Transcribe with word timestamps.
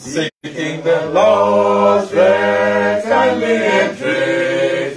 Seeking 0.00 0.80
the 0.82 1.10
lost, 1.12 2.10
very 2.10 3.02
kindly 3.02 3.56
entreating, 3.84 4.96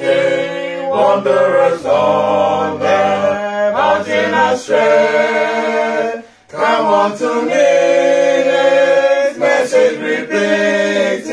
wanderers 0.89 1.83
on 1.85 2.79
the 2.79 3.71
mountain 3.73 4.33
astray. 4.33 6.23
Come 6.47 6.85
unto 6.87 7.41
me, 7.41 7.51
this 7.51 9.37
message 9.37 9.99
repeating, 9.99 11.31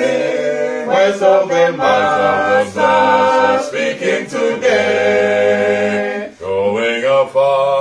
words 0.88 1.22
of 1.22 1.48
the 1.48 1.72
Master 1.76 3.62
speaking 3.68 4.26
today. 4.26 6.32
Going 6.40 7.04
afar, 7.04 7.79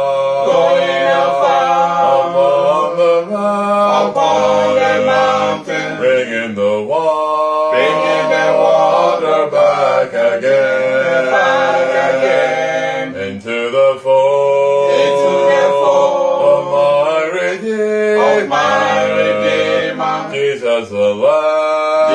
The 21.09 21.15
Lamb, 21.15 22.11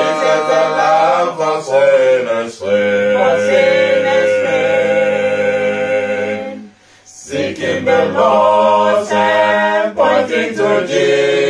the 1.37 1.37
for 1.37 1.62
sinners 1.62 2.55
slain. 2.55 3.15
Seeking 7.05 7.84
the 7.87 8.05
lost 8.12 9.11
and 9.11 9.97
pointing 9.97 10.55
to 10.55 10.87
Jesus, 10.87 11.44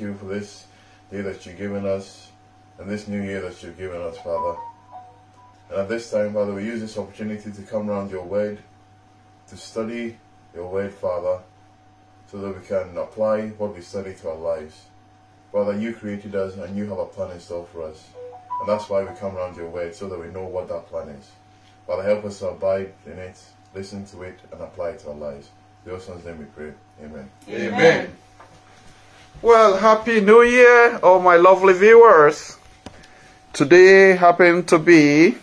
you 0.00 0.14
for 0.14 0.26
this 0.26 0.66
day 1.10 1.20
that 1.22 1.44
you've 1.46 1.58
given 1.58 1.86
us 1.86 2.30
and 2.78 2.88
this 2.88 3.08
new 3.08 3.22
year 3.22 3.40
that 3.42 3.62
you've 3.62 3.78
given 3.78 4.00
us, 4.00 4.16
Father. 4.18 4.58
And 5.70 5.80
at 5.80 5.88
this 5.88 6.10
time, 6.10 6.34
Father, 6.34 6.54
we 6.54 6.64
use 6.64 6.80
this 6.80 6.96
opportunity 6.96 7.50
to 7.50 7.62
come 7.62 7.90
around 7.90 8.10
your 8.10 8.24
word, 8.24 8.58
to 9.48 9.56
study 9.56 10.18
your 10.54 10.68
word, 10.68 10.92
Father, 10.92 11.40
so 12.30 12.38
that 12.38 12.58
we 12.58 12.66
can 12.66 12.96
apply 12.96 13.48
what 13.50 13.74
we 13.74 13.80
study 13.80 14.14
to 14.14 14.30
our 14.30 14.36
lives. 14.36 14.82
Father, 15.52 15.78
you 15.78 15.94
created 15.94 16.34
us 16.34 16.56
and 16.56 16.76
you 16.76 16.86
have 16.88 16.98
a 16.98 17.06
plan 17.06 17.32
in 17.32 17.40
store 17.40 17.66
for 17.72 17.82
us. 17.82 18.08
And 18.60 18.68
that's 18.68 18.88
why 18.88 19.02
we 19.02 19.14
come 19.16 19.36
around 19.36 19.56
your 19.56 19.68
word, 19.68 19.94
so 19.94 20.08
that 20.08 20.18
we 20.18 20.28
know 20.28 20.44
what 20.44 20.68
that 20.68 20.86
plan 20.88 21.08
is. 21.08 21.30
Father, 21.86 22.02
help 22.02 22.24
us 22.24 22.40
to 22.40 22.48
abide 22.48 22.92
in 23.06 23.18
it, 23.18 23.40
listen 23.74 24.04
to 24.06 24.22
it, 24.22 24.38
and 24.52 24.60
apply 24.60 24.90
it 24.90 24.98
to 25.00 25.08
our 25.08 25.14
lives. 25.14 25.48
In 25.84 25.92
your 25.92 26.00
son's 26.00 26.24
name 26.24 26.38
we 26.38 26.44
pray. 26.44 26.72
Amen. 27.02 27.30
Amen. 27.48 28.16
Well, 29.40 29.76
Happy 29.76 30.20
New 30.20 30.42
Year, 30.42 30.98
all 31.02 31.20
my 31.20 31.36
lovely 31.36 31.74
viewers. 31.74 32.56
Today 33.52 34.16
happened 34.16 34.66
to 34.68 34.78
be 34.78 35.36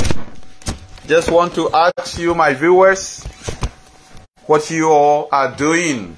just 1.07 1.31
want 1.31 1.55
to 1.55 1.71
ask 1.73 2.19
you, 2.19 2.35
my 2.35 2.55
viewers, 2.55 3.23
what 4.47 4.69
you 4.71 4.91
all 4.91 5.29
are 5.31 5.55
doing. 5.55 6.17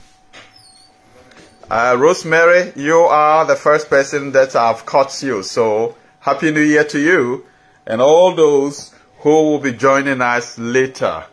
Uh, 1.70 1.94
Rosemary, 1.96 2.72
you 2.74 2.96
are 2.96 3.46
the 3.46 3.54
first 3.54 3.88
person 3.88 4.32
that 4.32 4.56
I've 4.56 4.84
caught 4.84 5.22
you. 5.22 5.44
So, 5.44 5.94
Happy 6.18 6.50
New 6.50 6.62
Year 6.62 6.82
to 6.82 6.98
you 6.98 7.46
and 7.86 8.00
all 8.00 8.34
those 8.34 8.92
who 9.18 9.30
will 9.30 9.60
be 9.60 9.72
joining 9.74 10.20
us 10.20 10.58
later. 10.58 11.26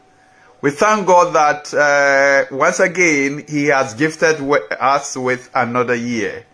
We 0.62 0.70
thank 0.70 1.08
God 1.08 1.34
that 1.34 1.74
uh, 1.74 2.56
once 2.56 2.80
again 2.80 3.46
He 3.48 3.66
has 3.66 3.96
gifted 3.96 4.40
us 4.80 5.18
with 5.18 5.50
another 5.56 5.96
year. 5.96 6.46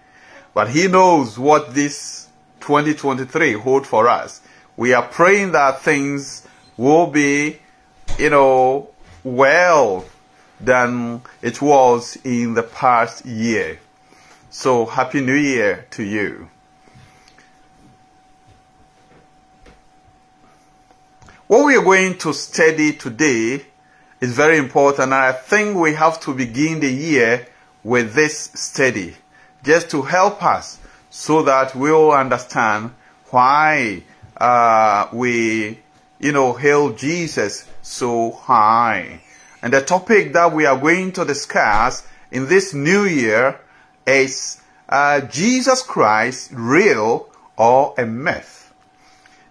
But 0.53 0.69
He 0.69 0.87
knows 0.87 1.37
what 1.37 1.73
this 1.73 2.29
2023 2.61 3.51
hold 3.51 3.85
for 3.85 4.07
us. 4.07 4.39
We 4.77 4.93
are 4.93 5.05
praying 5.05 5.51
that 5.51 5.81
things 5.81 6.47
will 6.77 7.07
be, 7.07 7.59
you 8.17 8.29
know, 8.29 8.91
well 9.25 10.05
than 10.65 11.21
it 11.41 11.61
was 11.61 12.17
in 12.23 12.53
the 12.53 12.63
past 12.63 13.25
year. 13.25 13.79
So, 14.49 14.85
Happy 14.85 15.21
New 15.21 15.35
Year 15.35 15.85
to 15.91 16.03
you. 16.03 16.49
What 21.47 21.65
we 21.65 21.75
are 21.75 21.83
going 21.83 22.17
to 22.19 22.33
study 22.33 22.93
today 22.93 23.65
is 24.21 24.33
very 24.33 24.57
important, 24.57 25.11
I 25.11 25.33
think 25.33 25.77
we 25.77 25.93
have 25.93 26.19
to 26.21 26.33
begin 26.33 26.79
the 26.79 26.91
year 26.91 27.45
with 27.83 28.13
this 28.13 28.51
study 28.53 29.15
just 29.63 29.89
to 29.91 30.01
help 30.01 30.41
us 30.43 30.79
so 31.09 31.43
that 31.43 31.75
we'll 31.75 32.11
understand 32.11 32.91
why 33.29 34.03
uh, 34.37 35.07
we, 35.11 35.79
you 36.19 36.31
know, 36.31 36.53
hail 36.53 36.93
Jesus 36.93 37.67
so 37.81 38.31
high. 38.31 39.21
And 39.63 39.71
the 39.71 39.81
topic 39.81 40.33
that 40.33 40.51
we 40.51 40.65
are 40.65 40.77
going 40.77 41.13
to 41.13 41.23
discuss 41.23 42.05
in 42.31 42.49
this 42.49 42.73
new 42.73 43.05
year 43.05 43.61
is 44.05 44.61
uh, 44.89 45.21
Jesus 45.21 45.81
Christ 45.81 46.51
real 46.53 47.29
or 47.55 47.95
a 47.97 48.05
myth? 48.05 48.73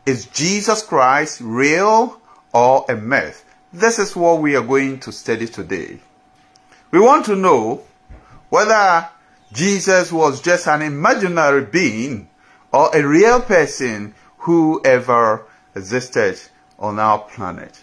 Is 0.04 0.26
Jesus 0.26 0.82
Christ 0.82 1.40
real 1.40 2.20
or 2.52 2.84
a 2.90 2.94
myth? 2.94 3.42
This 3.72 3.98
is 3.98 4.14
what 4.14 4.42
we 4.42 4.54
are 4.54 4.62
going 4.62 5.00
to 5.00 5.12
study 5.12 5.46
today. 5.46 5.98
We 6.90 7.00
want 7.00 7.24
to 7.26 7.34
know 7.34 7.82
whether 8.50 9.08
Jesus 9.54 10.12
was 10.12 10.42
just 10.42 10.68
an 10.68 10.82
imaginary 10.82 11.64
being 11.64 12.28
or 12.70 12.94
a 12.94 13.02
real 13.02 13.40
person 13.40 14.14
who 14.36 14.82
ever 14.84 15.46
existed 15.74 16.38
on 16.78 16.98
our 16.98 17.20
planet. 17.20 17.80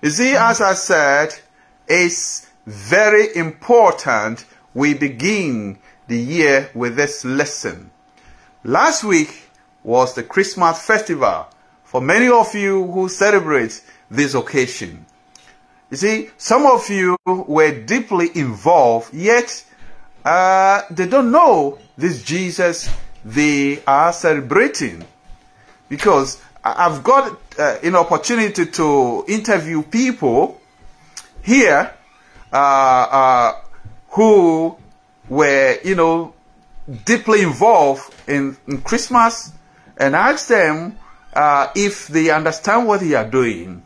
You 0.00 0.10
see, 0.10 0.36
as 0.36 0.60
I 0.60 0.74
said, 0.74 1.34
it's 1.88 2.46
very 2.66 3.34
important 3.36 4.44
we 4.74 4.94
begin 4.94 5.78
the 6.06 6.18
year 6.18 6.70
with 6.74 6.96
this 6.96 7.24
lesson. 7.24 7.90
Last 8.64 9.04
week 9.04 9.42
was 9.82 10.14
the 10.14 10.22
Christmas 10.22 10.82
festival 10.82 11.46
for 11.84 12.00
many 12.00 12.28
of 12.28 12.54
you 12.54 12.86
who 12.90 13.08
celebrate 13.08 13.82
this 14.10 14.34
occasion. 14.34 15.06
You 15.90 15.96
see, 15.96 16.30
some 16.36 16.66
of 16.66 16.88
you 16.90 17.16
were 17.24 17.80
deeply 17.82 18.28
involved, 18.34 19.14
yet 19.14 19.64
uh, 20.24 20.82
they 20.90 21.06
don't 21.06 21.30
know 21.30 21.78
this 21.96 22.22
Jesus 22.22 22.90
they 23.24 23.82
are 23.86 24.12
celebrating 24.12 25.04
because 25.88 26.40
I've 26.62 27.02
got 27.02 27.38
uh, 27.58 27.78
an 27.82 27.94
opportunity 27.96 28.66
to 28.66 29.24
interview 29.28 29.82
people 29.82 30.60
here 31.48 31.94
uh, 32.52 32.56
uh, 32.56 33.60
who 34.10 34.76
were, 35.30 35.78
you 35.82 35.94
know, 35.94 36.34
deeply 37.06 37.40
involved 37.40 38.14
in, 38.28 38.56
in 38.66 38.82
Christmas 38.82 39.50
and 39.96 40.14
ask 40.14 40.48
them 40.48 40.98
uh, 41.32 41.68
if 41.74 42.08
they 42.08 42.30
understand 42.30 42.86
what 42.86 43.00
they 43.00 43.14
are 43.14 43.28
doing. 43.28 43.82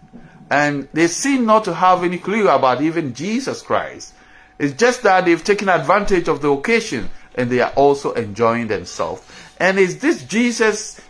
And 0.50 0.88
they 0.92 1.06
seem 1.06 1.46
not 1.46 1.64
to 1.64 1.74
have 1.74 2.02
any 2.02 2.18
clue 2.18 2.48
about 2.48 2.82
even 2.82 3.14
Jesus 3.14 3.62
Christ. 3.62 4.12
It's 4.58 4.74
just 4.74 5.04
that 5.04 5.24
they've 5.24 5.42
taken 5.42 5.68
advantage 5.68 6.26
of 6.26 6.42
the 6.42 6.50
occasion 6.50 7.10
and 7.36 7.48
they 7.48 7.60
are 7.60 7.72
also 7.72 8.12
enjoying 8.12 8.66
themselves. 8.66 9.22
And 9.58 9.78
is 9.78 10.00
this 10.00 10.24
Jesus 10.24 11.00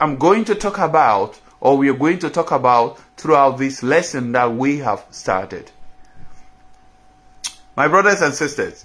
I'm 0.00 0.16
going 0.16 0.46
to 0.46 0.54
talk 0.54 0.78
about, 0.78 1.38
or 1.60 1.76
we 1.76 1.90
are 1.90 1.94
going 1.94 2.18
to 2.20 2.30
talk 2.30 2.50
about 2.50 2.98
throughout 3.18 3.58
this 3.58 3.82
lesson 3.82 4.32
that 4.32 4.54
we 4.54 4.78
have 4.78 5.04
started? 5.10 5.70
My 7.78 7.86
brothers 7.86 8.22
and 8.22 8.34
sisters, 8.34 8.84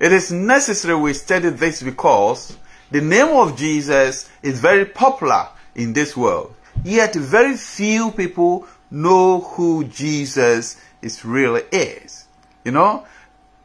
it 0.00 0.10
is 0.10 0.32
necessary 0.32 0.96
we 0.96 1.12
study 1.12 1.50
this 1.50 1.80
because 1.80 2.58
the 2.90 3.00
name 3.00 3.28
of 3.36 3.56
Jesus 3.56 4.28
is 4.42 4.58
very 4.58 4.84
popular 4.84 5.46
in 5.76 5.92
this 5.92 6.16
world. 6.16 6.52
Yet 6.82 7.14
very 7.14 7.56
few 7.56 8.10
people 8.10 8.66
know 8.90 9.42
who 9.42 9.84
Jesus 9.84 10.76
is 11.02 11.24
really 11.24 11.62
is. 11.70 12.26
You 12.64 12.72
know, 12.72 13.06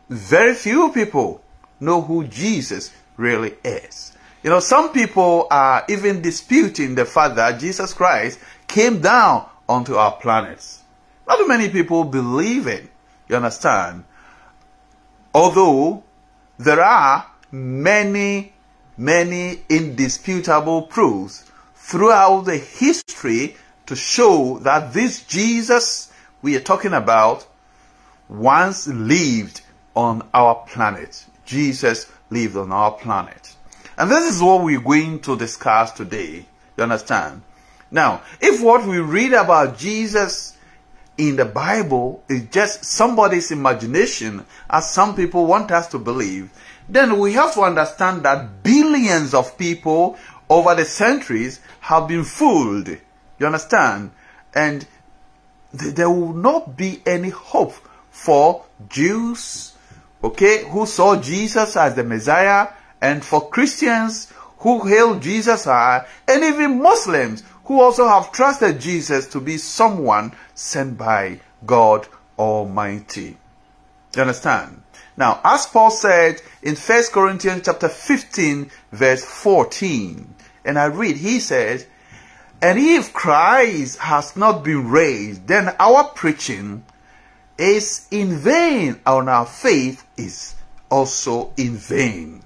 very 0.09 0.53
few 0.53 0.91
people 0.91 1.41
know 1.79 1.99
who 1.99 2.25
Jesus 2.25 2.91
really 3.17 3.55
is. 3.63 4.15
You 4.43 4.51
know, 4.51 4.59
some 4.59 4.93
people 4.93 5.47
are 5.49 5.85
even 5.89 6.21
disputing 6.21 6.93
the 6.93 7.05
fact 7.05 7.35
that 7.37 7.59
Jesus 7.59 7.95
Christ 7.95 8.37
came 8.67 9.01
down 9.01 9.49
onto 9.67 9.95
our 9.95 10.11
planets. 10.11 10.83
Not 11.27 11.47
many 11.47 11.67
people 11.69 12.03
believe 12.03 12.67
it. 12.67 12.87
You 13.27 13.37
understand? 13.37 14.03
Although 15.37 16.03
there 16.57 16.81
are 16.81 17.27
many, 17.51 18.53
many 18.97 19.61
indisputable 19.69 20.81
proofs 20.81 21.45
throughout 21.75 22.45
the 22.45 22.57
history 22.57 23.55
to 23.85 23.95
show 23.95 24.57
that 24.63 24.93
this 24.93 25.21
Jesus 25.21 26.11
we 26.41 26.55
are 26.55 26.59
talking 26.71 26.93
about 26.93 27.45
once 28.27 28.87
lived 28.87 29.61
on 29.95 30.27
our 30.33 30.55
planet. 30.67 31.23
Jesus 31.45 32.11
lived 32.31 32.57
on 32.57 32.71
our 32.71 32.93
planet. 32.93 33.55
And 33.95 34.09
this 34.09 34.33
is 34.33 34.41
what 34.41 34.63
we're 34.63 34.81
going 34.81 35.19
to 35.19 35.37
discuss 35.37 35.91
today. 35.91 36.47
You 36.77 36.83
understand? 36.83 37.43
Now, 37.91 38.23
if 38.41 38.59
what 38.63 38.87
we 38.87 38.97
read 38.97 39.33
about 39.33 39.77
Jesus 39.77 40.56
in 41.17 41.35
the 41.35 41.45
Bible 41.45 42.23
is 42.29 42.43
just 42.51 42.85
somebody's 42.85 43.51
imagination, 43.51 44.45
as 44.69 44.91
some 44.91 45.15
people 45.15 45.45
want 45.45 45.71
us 45.71 45.87
to 45.87 45.99
believe, 45.99 46.51
then 46.87 47.19
we 47.19 47.33
have 47.33 47.53
to 47.55 47.61
understand 47.61 48.23
that 48.23 48.63
billions 48.63 49.33
of 49.33 49.57
people 49.57 50.17
over 50.49 50.75
the 50.75 50.85
centuries 50.85 51.59
have 51.81 52.07
been 52.07 52.23
fooled. 52.23 52.87
You 52.87 53.45
understand? 53.45 54.11
And 54.53 54.87
th 55.77 55.93
there 55.95 56.09
will 56.09 56.33
not 56.33 56.77
be 56.77 57.01
any 57.05 57.29
hope 57.29 57.75
for 58.09 58.65
Jews, 58.89 59.73
okay, 60.23 60.63
who 60.69 60.85
saw 60.85 61.19
Jesus 61.21 61.75
as 61.75 61.95
the 61.95 62.03
Messiah, 62.03 62.69
and 63.01 63.23
for 63.23 63.49
Christians 63.49 64.33
who 64.59 64.87
hail 64.87 65.19
Jesus 65.19 65.67
and 65.67 66.03
even 66.43 66.81
Muslims 66.81 67.43
who 67.67 67.81
also 67.81 68.07
have 68.07 68.31
trusted 68.31 68.79
Jesus 68.79 69.27
to 69.27 69.41
be 69.41 69.57
someone 69.57 70.33
sent 70.55 70.97
by 70.97 71.39
God 71.65 72.07
Almighty. 72.39 73.37
You 74.15 74.21
understand? 74.21 74.81
Now, 75.17 75.41
as 75.43 75.65
Paul 75.65 75.91
said 75.91 76.41
in 76.61 76.75
1 76.75 77.03
Corinthians 77.11 77.63
chapter 77.65 77.89
15, 77.89 78.71
verse 78.91 79.25
14, 79.25 80.33
and 80.63 80.79
I 80.79 80.85
read, 80.85 81.17
he 81.17 81.39
says, 81.39 81.85
And 82.61 82.79
if 82.79 83.13
Christ 83.13 83.99
has 83.99 84.37
not 84.37 84.63
been 84.63 84.89
raised, 84.89 85.47
then 85.47 85.75
our 85.77 86.05
preaching 86.05 86.85
is 87.57 88.07
in 88.11 88.37
vain, 88.37 88.99
and 89.05 89.29
our 89.29 89.45
faith 89.45 90.05
is 90.15 90.55
also 90.89 91.51
in 91.57 91.75
vain. 91.75 92.41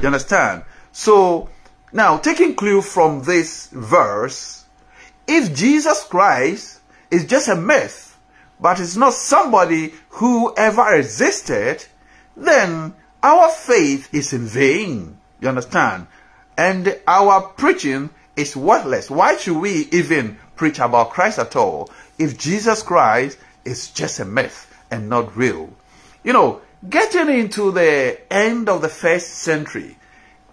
You 0.00 0.06
understand? 0.06 0.62
So, 0.92 1.50
now, 1.92 2.18
taking 2.18 2.54
clue 2.54 2.82
from 2.82 3.22
this 3.22 3.68
verse, 3.68 4.64
if 5.26 5.54
Jesus 5.54 6.04
Christ 6.04 6.80
is 7.10 7.26
just 7.26 7.48
a 7.48 7.56
myth, 7.56 8.16
but 8.60 8.78
it's 8.78 8.96
not 8.96 9.12
somebody 9.12 9.94
who 10.10 10.54
ever 10.56 10.94
existed, 10.94 11.84
then 12.36 12.94
our 13.22 13.48
faith 13.48 14.12
is 14.14 14.32
in 14.32 14.46
vain. 14.46 15.18
You 15.40 15.48
understand? 15.48 16.06
And 16.56 16.98
our 17.08 17.42
preaching 17.42 18.10
is 18.36 18.56
worthless. 18.56 19.10
Why 19.10 19.36
should 19.36 19.56
we 19.56 19.88
even 19.90 20.38
preach 20.56 20.78
about 20.78 21.10
Christ 21.10 21.38
at 21.38 21.56
all 21.56 21.90
if 22.18 22.38
Jesus 22.38 22.82
Christ 22.82 23.38
is 23.64 23.90
just 23.90 24.20
a 24.20 24.24
myth 24.24 24.72
and 24.90 25.08
not 25.08 25.36
real? 25.36 25.70
You 26.22 26.34
know, 26.34 26.60
getting 26.88 27.28
into 27.28 27.72
the 27.72 28.20
end 28.32 28.68
of 28.68 28.82
the 28.82 28.88
first 28.88 29.28
century, 29.30 29.96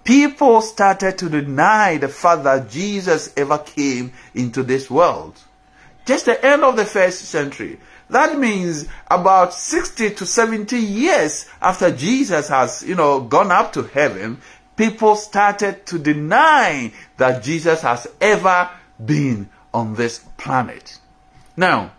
people 0.08 0.62
started 0.62 1.18
to 1.18 1.28
deny 1.28 1.98
the 1.98 2.08
fact 2.08 2.46
that 2.46 2.70
Jesus 2.70 3.34
ever 3.36 3.58
came 3.58 4.14
into 4.34 4.64
this 4.64 4.90
world. 4.90 5.38
Just 6.06 6.28
the 6.28 6.46
end 6.46 6.64
of 6.64 6.78
the 6.78 6.86
first 6.86 7.26
century. 7.26 7.78
That 8.10 8.40
means 8.40 8.88
about 9.12 9.54
60 9.54 10.12
to 10.12 10.26
70 10.26 10.78
years 10.78 11.46
after 11.62 11.92
Jesus 11.92 12.48
has, 12.48 12.84
you 12.88 12.96
know, 12.96 13.20
gone 13.20 13.52
up 13.52 13.74
to 13.74 13.84
heaven, 13.84 14.40
people 14.78 15.18
started 15.18 15.86
to 15.88 16.00
deny 16.00 16.94
that 17.18 17.44
Jesus 17.44 17.82
has 17.82 18.08
ever 18.22 18.70
been 19.06 19.50
on 19.74 19.96
this 19.96 20.20
planet. 20.38 21.00
Now, 21.58 21.92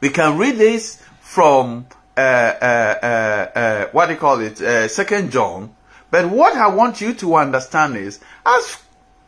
we 0.00 0.08
can 0.08 0.38
read 0.38 0.56
this 0.56 1.02
from 1.20 1.86
uh, 2.16 2.20
uh, 2.20 2.98
uh, 3.02 3.58
uh 3.58 3.86
what 3.92 4.06
do 4.06 4.14
you 4.14 4.18
call 4.18 4.40
it? 4.40 4.58
Uh, 4.58 4.88
Second 4.88 5.32
John 5.32 5.74
but 6.10 6.28
what 6.30 6.56
I 6.56 6.68
want 6.68 7.00
you 7.00 7.14
to 7.14 7.36
understand 7.36 7.96
is, 7.96 8.20
as 8.44 8.78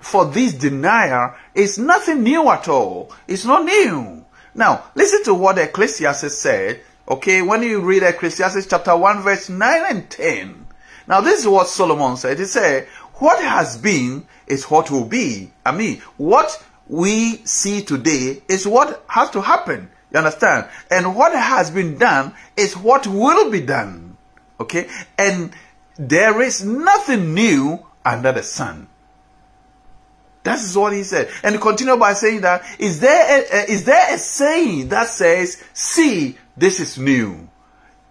for 0.01 0.25
this 0.27 0.53
denier, 0.55 1.37
it's 1.55 1.79
nothing 1.79 2.23
new 2.23 2.49
at 2.51 2.69
all. 2.69 3.13
It's 3.29 3.45
not 3.45 3.65
new. 3.65 4.25
Now, 4.55 4.85
listen 4.95 5.23
to 5.25 5.35
what 5.35 5.59
Ecclesiastes 5.59 6.37
said, 6.37 6.81
okay, 7.09 7.41
when 7.43 7.63
you 7.63 7.81
read 7.81 8.03
Ecclesiastes 8.03 8.67
chapter 8.67 8.97
1 8.97 9.23
verse 9.23 9.49
9 9.49 9.83
and 9.89 10.11
10. 10.11 10.67
Now, 11.07 11.21
this 11.21 11.41
is 11.41 11.49
what 11.49 11.69
Solomon 11.69 12.17
said. 12.17 12.39
He 12.39 12.45
said, 12.45 12.87
what 13.15 13.43
has 13.43 13.79
been 13.79 14.27
is 14.47 14.65
what 14.65 14.91
will 14.91 15.05
be. 15.05 15.53
I 15.65 15.73
mean, 15.73 16.01
what 16.17 16.63
we 16.89 17.37
see 17.45 17.83
today 17.83 18.43
is 18.49 18.67
what 18.67 19.05
has 19.09 19.31
to 19.31 19.41
happen. 19.41 19.91
You 20.11 20.19
understand? 20.19 20.69
And 20.91 21.17
what 21.17 21.33
has 21.33 21.71
been 21.71 21.97
done 21.97 22.35
is 22.57 22.77
what 22.77 23.07
will 23.07 23.51
be 23.51 23.61
done. 23.61 24.17
Okay? 24.61 24.89
And 25.17 25.53
there 25.97 26.41
is 26.43 26.65
nothing 26.65 27.35
new 27.35 27.85
under 28.05 28.33
the 28.33 28.43
sun. 28.43 28.89
That 30.45 30.59
is 30.59 30.77
what 30.77 30.93
he 30.93 31.05
said. 31.05 31.31
And 31.45 31.55
he 31.55 31.61
continued 31.61 32.01
by 32.01 32.15
saying 32.15 32.41
that, 32.41 32.65
is 32.79 32.99
there, 33.01 33.43
a, 33.43 33.71
is 33.71 33.85
there 33.85 34.15
a 34.15 34.19
saying 34.19 34.89
that 34.89 35.09
says, 35.09 35.63
see, 35.73 36.37
this 36.57 36.81
is 36.81 36.99
new? 36.99 37.49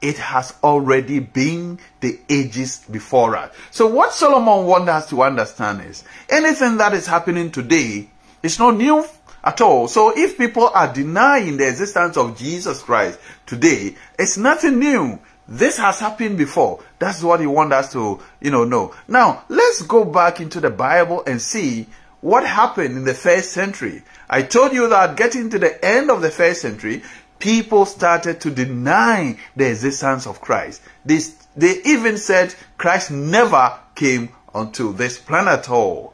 It 0.02 0.18
has 0.18 0.54
already 0.64 1.20
been 1.20 1.80
the 2.00 2.20
ages 2.30 2.86
before 2.90 3.36
us. 3.36 3.54
So 3.70 3.88
what 3.88 4.14
Solomon 4.14 4.66
wants 4.66 4.90
us 4.90 5.10
to 5.10 5.22
understand 5.24 5.82
is, 5.82 6.04
anything 6.30 6.78
that 6.78 6.94
is 6.94 7.06
happening 7.06 7.52
today 7.52 8.10
is 8.42 8.58
not 8.58 8.78
new 8.78 9.06
at 9.44 9.60
all. 9.60 9.88
So 9.88 10.18
if 10.18 10.38
people 10.38 10.70
are 10.74 10.92
denying 10.92 11.58
the 11.58 11.68
existence 11.68 12.16
of 12.16 12.38
Jesus 12.38 12.82
Christ 12.82 13.20
today, 13.46 13.96
it's 14.18 14.38
nothing 14.38 14.80
new. 14.80 15.20
This 15.48 15.78
has 15.78 16.00
happened 16.00 16.38
before. 16.38 16.84
That's 17.00 17.24
what 17.24 17.40
he 17.40 17.48
wants 17.48 17.74
us 17.74 17.92
to, 17.94 18.20
you 18.40 18.52
know, 18.52 18.64
know. 18.64 18.94
Now, 19.08 19.44
let's 19.50 19.82
go 19.82 20.06
back 20.06 20.40
into 20.40 20.60
the 20.60 20.70
Bible 20.70 21.24
and 21.26 21.42
see 21.42 21.88
what 22.22 22.46
happened 22.46 22.96
in 22.96 23.04
the 23.04 23.14
first 23.14 23.52
century. 23.52 24.04
I 24.30 24.44
told 24.44 24.74
you 24.74 24.88
that 24.90 25.18
getting 25.18 25.50
to 25.50 25.60
the 25.60 25.84
end 25.84 26.10
of 26.10 26.22
the 26.22 26.32
first 26.32 26.62
century, 26.62 27.04
people 27.40 27.86
started 27.86 28.40
to 28.42 28.52
deny 28.52 29.38
the 29.56 29.70
existence 29.70 30.28
of 30.28 30.40
Christ. 30.40 30.82
They, 31.04 31.20
they 31.56 31.82
even 31.84 32.18
said 32.18 32.56
Christ 32.78 33.12
never 33.12 33.78
came 33.96 34.30
onto 34.54 34.94
this 34.94 35.18
planet 35.18 35.60
at 35.60 35.70
all. 35.70 36.14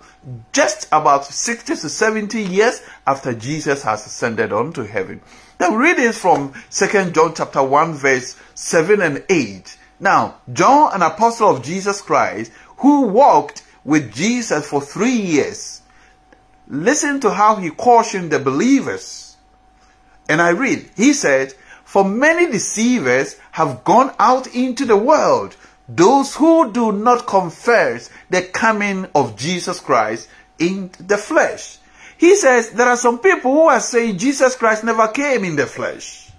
Just 0.52 0.88
about 0.92 1.26
60 1.26 1.76
to 1.76 1.90
70 1.90 2.42
years 2.42 2.82
after 3.06 3.34
Jesus 3.34 3.84
has 3.84 4.06
ascended 4.06 4.52
onto 4.52 4.84
heaven. 4.84 5.22
Now 5.60 5.76
read 5.76 5.98
this 5.98 6.18
from 6.18 6.54
2 6.70 7.12
John 7.12 7.34
chapter 7.34 7.64
1 7.64 7.94
verse 7.96 8.36
7 8.54 9.02
and 9.02 9.24
8. 9.28 9.78
Now, 10.00 10.36
John, 10.54 10.94
an 10.94 11.02
apostle 11.02 11.50
of 11.50 11.64
Jesus 11.64 12.02
Christ, 12.02 12.52
who 12.78 13.08
walked 13.08 13.64
with 13.84 14.14
Jesus 14.14 14.68
for 14.68 14.82
three 14.82 15.16
years, 15.16 15.82
listen 16.68 17.20
to 17.22 17.32
how 17.32 17.56
he 17.56 17.72
cautioned 17.72 18.32
the 18.32 18.40
believers. 18.40 19.38
And 20.30 20.42
I 20.42 20.50
read, 20.50 20.90
he 20.96 21.14
said, 21.14 21.54
For 21.84 22.04
many 22.04 22.52
deceivers 22.52 23.38
have 23.52 23.84
gone 23.84 24.14
out 24.20 24.46
into 24.54 24.86
the 24.86 24.98
world, 24.98 25.56
those 25.90 26.36
who 26.36 26.72
do 26.72 26.92
not 26.92 27.26
confess 27.26 28.12
the 28.30 28.44
coming 28.44 29.08
of 29.16 29.38
Jesus 29.38 29.80
Christ 29.80 30.30
in 30.60 30.92
the 31.00 31.18
flesh. 31.18 31.80
He 32.18 32.36
says 32.36 32.72
there 32.72 32.88
are 32.88 32.98
some 32.98 33.20
people 33.20 33.52
who 33.52 33.68
are 33.68 33.80
saying 33.80 34.18
Jesus 34.18 34.56
Christ 34.56 34.84
never 34.84 35.08
came 35.10 35.44
in 35.44 35.56
the 35.56 35.66
flesh. 35.66 36.32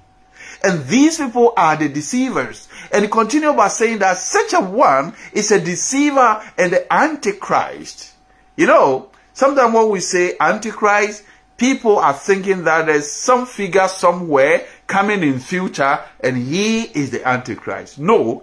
And 0.63 0.85
these 0.87 1.19
people 1.19 1.53
are 1.57 1.77
the 1.77 1.89
deceivers. 1.89 2.69
And 2.93 3.05
he 3.05 3.11
continued 3.11 3.57
by 3.57 3.69
saying 3.69 3.99
that 4.01 4.19
such 4.19 4.53
a 4.55 4.61
one 4.61 5.15
is 5.33 5.53
a 5.53 5.61
deceiver 5.61 6.43
and 6.57 6.73
the 6.73 6.93
antichrist. 6.93 8.15
You 8.57 8.67
know, 8.67 9.11
sometimes 9.35 9.73
when 9.73 9.89
we 9.91 10.01
say 10.01 10.37
antichrist, 10.41 11.23
people 11.57 11.99
are 11.99 12.13
thinking 12.13 12.65
that 12.65 12.87
there's 12.87 13.11
some 13.11 13.47
figure 13.47 13.87
somewhere 13.87 14.67
coming 14.89 15.23
in 15.23 15.39
future 15.39 16.01
and 16.21 16.37
he 16.37 16.83
is 16.83 17.11
the 17.11 17.27
antichrist. 17.27 17.99
No. 17.99 18.43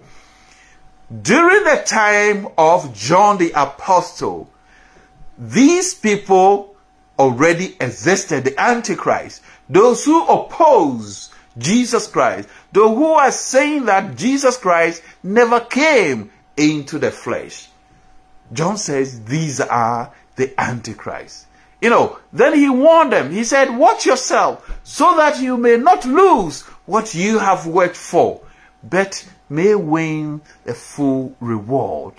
During 1.22 1.64
the 1.64 1.82
time 1.84 2.48
of 2.56 2.94
John 2.94 3.38
the 3.38 3.52
apostle, 3.52 4.50
these 5.38 5.92
people 5.94 6.75
already 7.18 7.76
existed, 7.80 8.44
the 8.44 8.60
antichrist. 8.60 9.42
Those 9.68 10.04
who 10.04 10.26
oppose 10.26 11.30
Jesus 11.58 12.06
Christ, 12.06 12.48
those 12.72 12.96
who 12.96 13.12
are 13.12 13.32
saying 13.32 13.86
that 13.86 14.16
Jesus 14.16 14.56
Christ 14.56 15.02
never 15.22 15.60
came 15.60 16.30
into 16.56 16.98
the 16.98 17.10
flesh. 17.10 17.68
John 18.52 18.76
says 18.76 19.24
these 19.24 19.60
are 19.60 20.12
the 20.36 20.58
antichrist. 20.60 21.46
You 21.80 21.90
know, 21.90 22.18
then 22.32 22.54
he 22.54 22.68
warned 22.68 23.12
them. 23.12 23.32
He 23.32 23.44
said, 23.44 23.76
watch 23.76 24.06
yourself 24.06 24.78
so 24.82 25.16
that 25.16 25.40
you 25.40 25.56
may 25.56 25.76
not 25.76 26.04
lose 26.04 26.62
what 26.86 27.14
you 27.14 27.38
have 27.38 27.66
worked 27.66 27.96
for, 27.96 28.40
but 28.82 29.28
may 29.48 29.74
win 29.74 30.40
a 30.66 30.74
full 30.74 31.34
reward. 31.40 32.14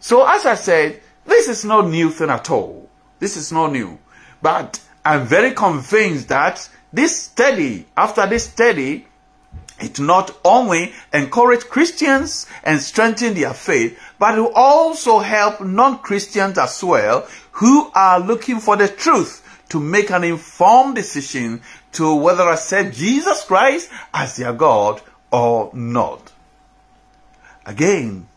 So 0.00 0.26
as 0.26 0.46
I 0.46 0.54
said, 0.54 1.00
this 1.24 1.48
is 1.48 1.64
no 1.64 1.82
new 1.82 2.10
thing 2.10 2.30
at 2.30 2.50
all. 2.50 2.88
This 3.18 3.36
is 3.36 3.52
not 3.52 3.72
new. 3.72 3.98
But 4.46 4.78
I'm 5.04 5.26
very 5.26 5.50
convinced 5.54 6.28
that 6.28 6.68
this 6.92 7.20
study, 7.20 7.84
after 7.96 8.28
this 8.28 8.44
study, 8.44 9.04
it 9.80 9.98
not 9.98 10.36
only 10.44 10.92
encourage 11.12 11.64
Christians 11.64 12.46
and 12.62 12.80
strengthen 12.80 13.34
their 13.34 13.52
faith, 13.52 13.98
but 14.20 14.38
it 14.38 14.40
will 14.42 14.52
also 14.54 15.18
help 15.18 15.60
non-Christians 15.60 16.58
as 16.58 16.84
well 16.84 17.26
who 17.50 17.90
are 17.92 18.20
looking 18.20 18.60
for 18.60 18.76
the 18.76 18.86
truth 18.86 19.42
to 19.70 19.80
make 19.80 20.12
an 20.12 20.22
informed 20.22 20.94
decision 20.94 21.60
to 21.94 22.14
whether 22.14 22.48
accept 22.48 22.94
Jesus 22.94 23.42
Christ 23.42 23.90
as 24.14 24.36
their 24.36 24.52
God 24.52 25.02
or 25.32 25.70
not. 25.74 26.30
Again, 27.64 28.28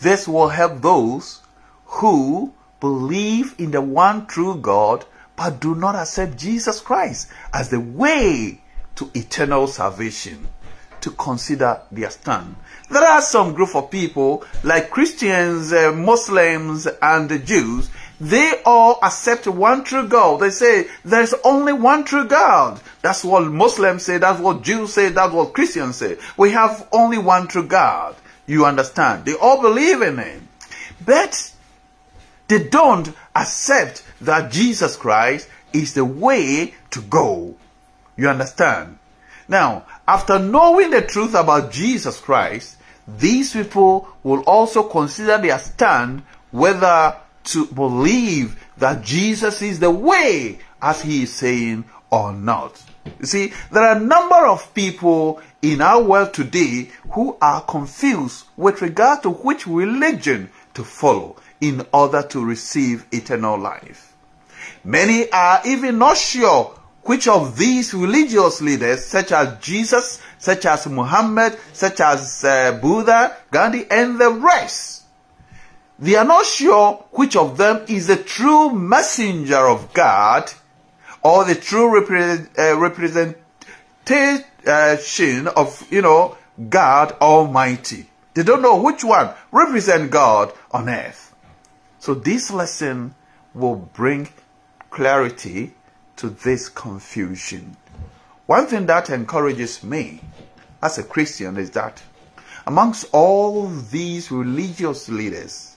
this 0.00 0.26
will 0.26 0.48
help 0.48 0.80
those 0.80 1.42
who 1.84 2.54
believe 2.80 3.54
in 3.58 3.70
the 3.70 3.80
one 3.80 4.26
true 4.26 4.56
God 4.56 5.04
but 5.36 5.60
do 5.60 5.74
not 5.74 5.94
accept 5.94 6.36
Jesus 6.36 6.80
Christ 6.80 7.28
as 7.52 7.70
the 7.70 7.80
way 7.80 8.60
to 8.96 9.10
eternal 9.14 9.66
salvation 9.66 10.48
to 11.00 11.10
consider 11.12 11.80
their 11.90 12.10
stand. 12.10 12.54
There 12.90 13.02
are 13.02 13.22
some 13.22 13.54
group 13.54 13.74
of 13.74 13.90
people 13.90 14.44
like 14.64 14.90
Christians, 14.90 15.72
uh, 15.72 15.92
Muslims 15.92 16.86
and 17.00 17.28
the 17.28 17.38
Jews. 17.38 17.88
They 18.20 18.60
all 18.66 18.98
accept 19.02 19.46
one 19.46 19.84
true 19.84 20.06
God. 20.08 20.40
They 20.40 20.50
say 20.50 20.88
there's 21.04 21.32
only 21.42 21.72
one 21.72 22.04
true 22.04 22.26
God. 22.26 22.80
That's 23.00 23.24
what 23.24 23.44
Muslims 23.44 24.02
say. 24.02 24.18
That's 24.18 24.40
what 24.40 24.62
Jews 24.62 24.92
say. 24.92 25.08
That's 25.08 25.32
what 25.32 25.54
Christians 25.54 25.96
say. 25.96 26.18
We 26.36 26.50
have 26.50 26.86
only 26.92 27.16
one 27.16 27.48
true 27.48 27.66
God. 27.66 28.14
You 28.46 28.66
understand? 28.66 29.24
They 29.24 29.34
all 29.34 29.62
believe 29.62 30.02
in 30.02 30.18
Him. 30.18 30.48
But 31.06 31.50
they 32.50 32.64
don't 32.64 33.12
accept 33.34 34.04
that 34.20 34.50
Jesus 34.50 34.96
Christ 34.96 35.48
is 35.72 35.94
the 35.94 36.04
way 36.04 36.74
to 36.90 37.00
go. 37.00 37.54
You 38.16 38.28
understand? 38.28 38.98
Now, 39.48 39.86
after 40.06 40.38
knowing 40.38 40.90
the 40.90 41.02
truth 41.02 41.34
about 41.34 41.70
Jesus 41.70 42.20
Christ, 42.20 42.76
these 43.06 43.52
people 43.52 44.08
will 44.24 44.40
also 44.42 44.82
consider 44.82 45.38
their 45.38 45.58
stand 45.60 46.22
whether 46.50 47.16
to 47.44 47.66
believe 47.66 48.62
that 48.78 49.04
Jesus 49.04 49.62
is 49.62 49.78
the 49.78 49.90
way 49.90 50.58
as 50.82 51.02
he 51.02 51.22
is 51.22 51.32
saying 51.32 51.84
or 52.10 52.32
not. 52.32 52.82
You 53.20 53.26
see, 53.26 53.52
there 53.70 53.84
are 53.84 53.96
a 53.96 54.00
number 54.00 54.46
of 54.46 54.74
people 54.74 55.40
in 55.62 55.80
our 55.80 56.02
world 56.02 56.34
today 56.34 56.90
who 57.12 57.36
are 57.40 57.62
confused 57.62 58.46
with 58.56 58.82
regard 58.82 59.22
to 59.22 59.30
which 59.30 59.66
religion 59.66 60.50
to 60.74 60.84
follow 60.84 61.36
in 61.60 61.86
order 61.92 62.22
to 62.22 62.44
receive 62.44 63.06
eternal 63.12 63.58
life. 63.58 64.14
Many 64.84 65.30
are 65.30 65.60
even 65.66 65.98
not 65.98 66.16
sure 66.16 66.74
which 67.02 67.28
of 67.28 67.56
these 67.56 67.92
religious 67.94 68.60
leaders, 68.60 69.04
such 69.04 69.32
as 69.32 69.58
Jesus, 69.60 70.20
such 70.38 70.66
as 70.66 70.86
Muhammad, 70.86 71.58
such 71.72 72.00
as 72.00 72.44
uh, 72.44 72.78
Buddha, 72.80 73.36
Gandhi, 73.50 73.86
and 73.90 74.18
the 74.18 74.30
rest, 74.30 75.00
they 76.00 76.14
are 76.14 76.24
not 76.24 76.46
sure 76.46 77.04
which 77.12 77.36
of 77.36 77.58
them 77.58 77.84
is 77.88 78.06
the 78.06 78.16
true 78.16 78.72
messenger 78.72 79.68
of 79.68 79.92
God 79.92 80.50
or 81.22 81.44
the 81.44 81.54
true 81.54 81.94
uh, 81.94 82.78
representation 82.78 83.36
of, 85.48 85.86
you 85.90 86.00
know, 86.00 86.38
God 86.70 87.12
Almighty. 87.20 88.06
They 88.32 88.42
don't 88.42 88.62
know 88.62 88.80
which 88.80 89.04
one 89.04 89.28
represent 89.52 90.10
God 90.10 90.54
on 90.70 90.88
earth. 90.88 91.29
So 92.00 92.14
this 92.14 92.50
lesson 92.50 93.14
will 93.52 93.76
bring 93.76 94.30
clarity 94.88 95.74
to 96.16 96.30
this 96.30 96.70
confusion. 96.70 97.76
One 98.46 98.66
thing 98.66 98.86
that 98.86 99.10
encourages 99.10 99.84
me 99.84 100.22
as 100.82 100.96
a 100.96 101.02
Christian 101.04 101.58
is 101.58 101.70
that 101.72 102.02
amongst 102.66 103.04
all 103.12 103.68
these 103.68 104.30
religious 104.30 105.10
leaders 105.10 105.76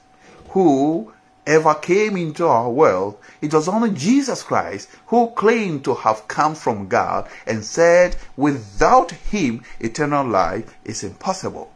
who 0.51 1.12
ever 1.46 1.74
came 1.75 2.15
into 2.15 2.48
our 2.48 2.72
world, 2.72 3.18
it 3.42 3.53
was 3.53 3.68
only 3.68 3.92
Jesus 3.92 4.44
Christ 4.44 4.89
who 5.08 5.27
claimed 5.32 5.84
to 5.84 5.94
have 5.94 6.30
come 6.30 6.56
from 6.56 6.88
God 6.88 7.27
and 7.46 7.65
said, 7.65 8.15
without 8.38 9.12
him, 9.12 9.65
eternal 9.82 10.25
life 10.25 10.74
is 10.86 11.03
impossible. 11.03 11.70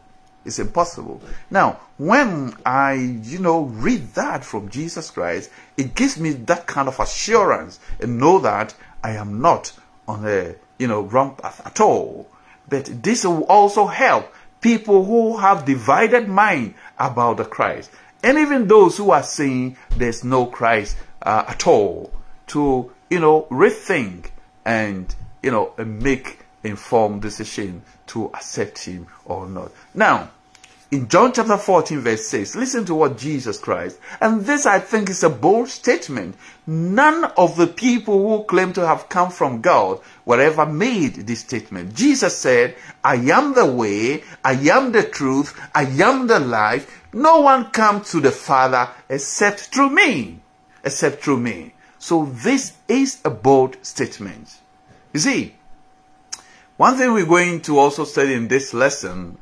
It's 0.48 0.58
impossible. 0.58 1.20
Now, 1.50 1.78
when 1.98 2.54
I, 2.64 2.94
you 2.94 3.38
know, 3.38 3.64
read 3.64 4.14
that 4.14 4.46
from 4.46 4.70
Jesus 4.70 5.10
Christ, 5.10 5.50
it 5.76 5.94
gives 5.94 6.18
me 6.18 6.30
that 6.30 6.66
kind 6.66 6.88
of 6.88 6.98
assurance 6.98 7.78
and 8.00 8.18
know 8.18 8.38
that 8.38 8.74
I 9.04 9.10
am 9.10 9.42
not 9.42 9.72
on 10.08 10.26
a, 10.26 10.54
you 10.78 10.88
know, 10.88 11.02
wrong 11.02 11.36
path 11.36 11.60
at 11.66 11.82
all. 11.82 12.30
But 12.66 13.02
this 13.02 13.26
will 13.26 13.44
also 13.44 13.84
help 13.84 14.32
people 14.62 15.04
who 15.04 15.36
have 15.36 15.66
divided 15.66 16.30
mind 16.30 16.72
about 16.98 17.36
the 17.36 17.44
Christ. 17.44 17.90
And 18.22 18.38
even 18.38 18.68
those 18.68 18.96
who 18.96 19.10
are 19.10 19.22
saying 19.22 19.76
there's 19.98 20.24
no 20.24 20.46
Christ 20.46 20.96
uh, 21.20 21.44
at 21.46 21.66
all 21.66 22.10
to, 22.48 22.90
you 23.10 23.20
know, 23.20 23.42
rethink 23.50 24.30
and, 24.64 25.14
you 25.42 25.50
know, 25.50 25.74
make 25.76 26.38
informed 26.64 27.20
decision 27.20 27.82
to 28.06 28.28
accept 28.28 28.84
him 28.84 29.06
or 29.26 29.46
not. 29.46 29.70
Now, 29.92 30.30
in 30.90 31.06
John 31.08 31.34
chapter 31.34 31.58
14 31.58 32.00
verse 32.00 32.26
6, 32.28 32.56
listen 32.56 32.86
to 32.86 32.94
what 32.94 33.18
Jesus 33.18 33.58
Christ, 33.58 33.98
and 34.22 34.40
this 34.40 34.64
I 34.64 34.78
think 34.78 35.10
is 35.10 35.22
a 35.22 35.28
bold 35.28 35.68
statement. 35.68 36.34
None 36.66 37.24
of 37.36 37.56
the 37.56 37.66
people 37.66 38.26
who 38.38 38.44
claim 38.44 38.72
to 38.72 38.86
have 38.86 39.10
come 39.10 39.30
from 39.30 39.60
God 39.60 40.00
were 40.24 40.40
ever 40.40 40.64
made 40.64 41.14
this 41.14 41.40
statement. 41.40 41.94
Jesus 41.94 42.36
said, 42.36 42.74
I 43.04 43.16
am 43.16 43.54
the 43.54 43.66
way, 43.66 44.22
I 44.42 44.52
am 44.52 44.92
the 44.92 45.02
truth, 45.02 45.58
I 45.74 45.84
am 45.84 46.26
the 46.26 46.40
life. 46.40 47.04
No 47.12 47.40
one 47.40 47.70
comes 47.70 48.10
to 48.12 48.20
the 48.20 48.30
Father 48.30 48.88
except 49.10 49.60
through 49.60 49.90
me. 49.90 50.40
Except 50.84 51.22
through 51.22 51.40
me. 51.40 51.74
So 51.98 52.26
this 52.26 52.74
is 52.86 53.20
a 53.24 53.30
bold 53.30 53.76
statement. 53.82 54.56
You 55.12 55.20
see, 55.20 55.54
one 56.78 56.96
thing 56.96 57.12
we're 57.12 57.26
going 57.26 57.60
to 57.62 57.78
also 57.78 58.04
study 58.04 58.34
in 58.34 58.48
this 58.48 58.72
lesson 58.72 59.36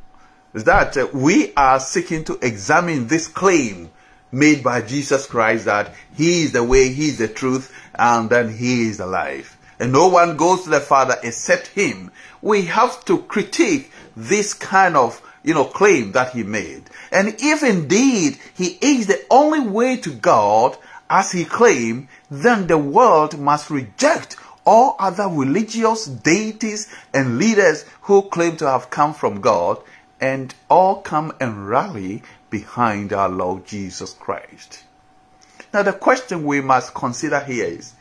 is 0.57 0.65
that 0.65 0.97
uh, 0.97 1.07
we 1.13 1.53
are 1.55 1.79
seeking 1.79 2.25
to 2.25 2.39
examine 2.41 3.07
this 3.07 3.29
claim 3.29 3.91
made 4.33 4.65
by 4.65 4.81
Jesus 4.81 5.27
Christ 5.27 5.67
that 5.67 5.95
He 6.15 6.45
is 6.45 6.53
the 6.53 6.65
way, 6.65 6.89
He 6.89 7.09
is 7.09 7.19
the 7.19 7.29
truth, 7.29 7.71
and 7.95 8.31
then 8.31 8.49
He 8.49 8.89
is 8.89 8.97
the 8.97 9.07
life. 9.07 9.59
And 9.79 9.93
no 9.93 10.09
one 10.09 10.39
goes 10.39 10.65
to 10.65 10.71
the 10.71 10.81
Father 10.81 11.17
except 11.23 11.67
Him. 11.69 12.11
We 12.41 12.63
have 12.63 13.05
to 13.05 13.19
critique 13.19 13.93
this 14.17 14.55
kind 14.55 14.97
of, 14.97 15.21
you 15.45 15.53
know, 15.53 15.67
claim 15.67 16.13
that 16.13 16.33
he 16.33 16.43
made. 16.43 16.85
And 17.13 17.37
if 17.39 17.63
indeed 17.63 18.39
he 18.55 18.79
is 18.81 19.07
the 19.07 19.23
only 19.31 19.61
way 19.61 19.99
to 19.99 20.11
God, 20.11 20.79
as 21.11 21.33
he 21.33 21.45
claimed, 21.45 22.09
then 22.31 22.67
the 22.67 22.79
world 22.79 23.39
must 23.39 23.69
reject 23.69 24.37
all 24.65 24.97
other 24.99 25.29
religious 25.29 26.07
deities 26.07 26.93
and 27.13 27.39
leaders 27.39 27.85
who 28.03 28.23
claim 28.23 28.57
to 28.57 28.69
have 28.69 28.91
come 28.91 29.13
from 29.13 29.41
God 29.43 29.81
and 30.21 30.55
all 30.69 30.97
come 31.03 31.33
and 31.41 31.69
rally 31.69 32.23
behind 32.51 33.13
our 33.13 33.29
Lord 33.29 33.67
Jesus 33.67 34.13
Christ. 34.15 34.85
Now, 35.73 35.83
the 35.83 35.93
question 35.93 36.45
we 36.45 36.61
must 36.61 36.95
consider 36.95 37.41
here 37.41 37.67
is 37.67 37.93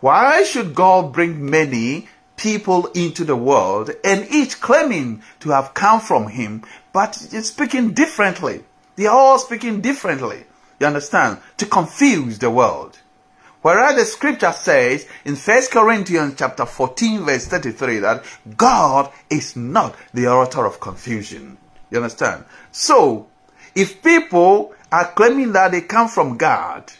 why 0.00 0.44
should 0.44 0.74
God 0.74 1.12
bring 1.12 1.50
many 1.50 2.08
people 2.36 2.86
into 2.94 3.24
the 3.24 3.34
world 3.34 3.90
and 4.04 4.28
each 4.30 4.60
claiming 4.60 5.22
to 5.40 5.50
have 5.50 5.74
come 5.74 6.00
from 6.00 6.28
Him, 6.28 6.62
but 6.92 7.14
speaking 7.14 7.92
differently? 7.92 8.62
They 8.94 9.06
are 9.06 9.16
all 9.16 9.38
speaking 9.38 9.80
differently. 9.80 10.44
You 10.78 10.86
understand? 10.86 11.38
To 11.56 11.66
confuse 11.66 12.38
the 12.38 12.50
world. 12.50 12.98
Whereas 13.68 13.96
the 13.96 14.06
scripture 14.06 14.52
says 14.52 15.06
in 15.26 15.36
1 15.36 15.62
Corinthians 15.70 16.36
chapter 16.38 16.64
14 16.64 17.26
verse 17.26 17.46
33 17.48 17.98
that 17.98 18.24
God 18.56 19.12
is 19.28 19.56
not 19.56 19.94
the 20.14 20.26
author 20.26 20.64
of 20.64 20.80
confusion. 20.80 21.58
You 21.90 21.98
understand? 21.98 22.46
So, 22.72 23.28
if 23.74 24.02
people 24.02 24.74
are 24.90 25.12
claiming 25.12 25.52
that 25.52 25.72
they 25.72 25.82
come 25.82 26.08
from 26.08 26.38
God 26.38 26.90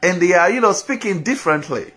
and 0.00 0.22
they 0.22 0.32
are, 0.34 0.48
you 0.48 0.60
know, 0.60 0.70
speaking 0.70 1.24
differently, 1.24 1.92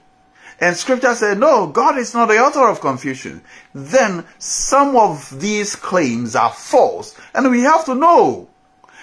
and 0.59 0.75
scripture 0.75 1.13
says, 1.13 1.37
no, 1.37 1.67
God 1.67 1.99
is 1.99 2.15
not 2.15 2.29
the 2.29 2.39
author 2.39 2.67
of 2.67 2.81
confusion, 2.81 3.43
then 3.75 4.25
some 4.39 4.95
of 4.95 5.39
these 5.39 5.75
claims 5.75 6.35
are 6.35 6.51
false. 6.51 7.15
And 7.35 7.51
we 7.51 7.61
have 7.61 7.85
to 7.85 7.93
know. 7.93 8.47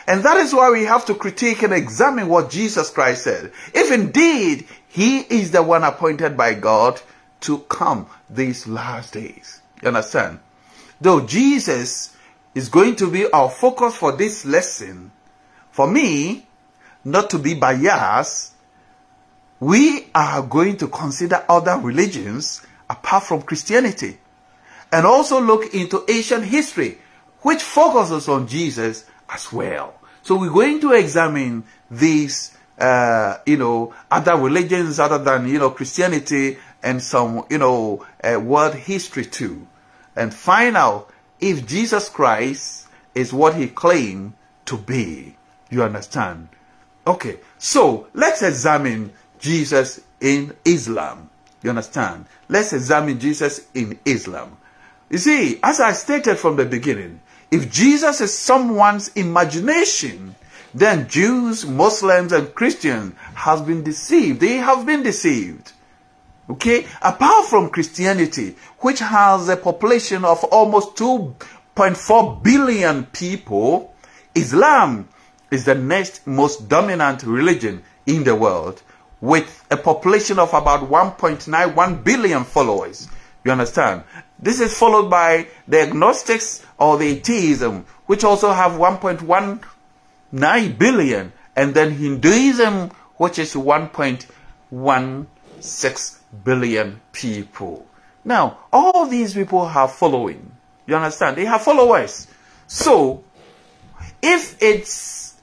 And 0.06 0.24
that 0.24 0.36
is 0.38 0.52
why 0.52 0.70
we 0.70 0.84
have 0.84 1.06
to 1.06 1.14
critique 1.14 1.62
and 1.62 1.72
examine 1.72 2.28
what 2.28 2.50
Jesus 2.50 2.90
Christ 2.90 3.24
said. 3.24 3.52
If 3.74 3.92
indeed 3.92 4.66
he 4.88 5.20
is 5.20 5.50
the 5.50 5.62
one 5.62 5.84
appointed 5.84 6.36
by 6.36 6.54
God 6.54 7.00
to 7.42 7.58
come 7.58 8.06
these 8.28 8.66
last 8.66 9.14
days. 9.14 9.60
You 9.80 9.88
understand? 9.88 10.40
Though 11.00 11.20
Jesus 11.20 12.16
is 12.54 12.68
going 12.68 12.96
to 12.96 13.10
be 13.10 13.30
our 13.30 13.50
focus 13.50 13.96
for 13.96 14.12
this 14.12 14.44
lesson, 14.44 15.10
for 15.70 15.90
me, 15.90 16.46
not 17.04 17.30
to 17.30 17.38
be 17.38 17.54
biased, 17.54 18.52
we 19.58 20.06
are 20.14 20.42
going 20.42 20.76
to 20.78 20.88
consider 20.88 21.44
other 21.48 21.78
religions 21.78 22.64
apart 22.90 23.24
from 23.24 23.42
Christianity 23.42 24.18
and 24.92 25.06
also 25.06 25.40
look 25.40 25.74
into 25.74 26.04
ancient 26.08 26.44
history, 26.44 26.98
which 27.40 27.62
focuses 27.62 28.28
on 28.28 28.46
Jesus 28.46 29.04
as 29.32 29.52
well. 29.52 29.94
So 30.22 30.38
we're 30.38 30.50
going 30.50 30.80
to 30.80 30.92
examine 30.92 31.64
these, 31.90 32.56
uh, 32.78 33.38
you 33.46 33.56
know, 33.56 33.94
other 34.10 34.36
religions 34.36 35.00
other 35.00 35.18
than, 35.18 35.48
you 35.48 35.58
know, 35.58 35.70
Christianity 35.70 36.58
and 36.82 37.02
some, 37.02 37.44
you 37.50 37.58
know, 37.58 38.06
uh, 38.22 38.38
world 38.38 38.74
history 38.74 39.24
too. 39.24 39.66
And 40.14 40.32
find 40.32 40.76
out 40.76 41.10
if 41.40 41.66
Jesus 41.66 42.08
Christ 42.08 42.88
is 43.14 43.32
what 43.32 43.54
he 43.54 43.68
claimed 43.68 44.34
to 44.66 44.76
be. 44.76 45.36
You 45.70 45.82
understand? 45.82 46.48
Okay, 47.06 47.38
so 47.58 48.08
let's 48.14 48.42
examine 48.42 49.12
Jesus 49.40 50.00
in 50.20 50.54
Islam. 50.64 51.30
You 51.62 51.70
understand? 51.70 52.26
Let's 52.48 52.72
examine 52.72 53.18
Jesus 53.18 53.66
in 53.74 53.98
Islam. 54.04 54.56
You 55.10 55.18
see, 55.18 55.58
as 55.62 55.80
I 55.80 55.92
stated 55.92 56.36
from 56.36 56.56
the 56.56 56.64
beginning, 56.64 57.20
if 57.52 57.70
Jesus 57.70 58.22
is 58.22 58.36
someone's 58.36 59.08
imagination, 59.08 60.34
then 60.74 61.06
Jews, 61.06 61.66
Muslims, 61.66 62.32
and 62.32 62.54
Christians 62.54 63.14
have 63.34 63.66
been 63.66 63.84
deceived. 63.84 64.40
They 64.40 64.56
have 64.56 64.86
been 64.86 65.02
deceived. 65.02 65.72
Okay? 66.48 66.86
Apart 67.02 67.46
from 67.46 67.68
Christianity, 67.68 68.56
which 68.78 69.00
has 69.00 69.50
a 69.50 69.56
population 69.56 70.24
of 70.24 70.42
almost 70.44 70.96
2.4 70.96 72.42
billion 72.42 73.04
people, 73.06 73.94
Islam 74.34 75.08
is 75.50 75.66
the 75.66 75.74
next 75.74 76.26
most 76.26 76.70
dominant 76.70 77.22
religion 77.22 77.82
in 78.06 78.24
the 78.24 78.34
world 78.34 78.82
with 79.20 79.64
a 79.70 79.76
population 79.76 80.38
of 80.38 80.54
about 80.54 80.88
1.91 80.88 82.02
billion 82.02 82.44
followers. 82.44 83.08
You 83.44 83.52
understand? 83.52 84.04
This 84.38 84.60
is 84.60 84.76
followed 84.76 85.08
by 85.10 85.46
the 85.68 85.82
agnostics 85.82 86.64
or 86.82 86.98
the 86.98 87.06
atheism, 87.06 87.86
which 88.06 88.24
also 88.24 88.50
have 88.50 88.72
1.19 88.72 90.78
billion, 90.78 91.32
and 91.54 91.74
then 91.74 91.92
Hinduism, 91.92 92.90
which 93.18 93.38
is 93.38 93.54
1.16 93.54 96.18
billion 96.44 97.00
people. 97.12 97.86
Now, 98.24 98.58
all 98.72 99.06
these 99.06 99.34
people 99.34 99.68
have 99.68 99.92
following. 99.92 100.50
You 100.86 100.96
understand? 100.96 101.36
They 101.36 101.44
have 101.44 101.62
followers. 101.62 102.26
So, 102.66 103.22
if 104.20 104.60
it 104.60 104.88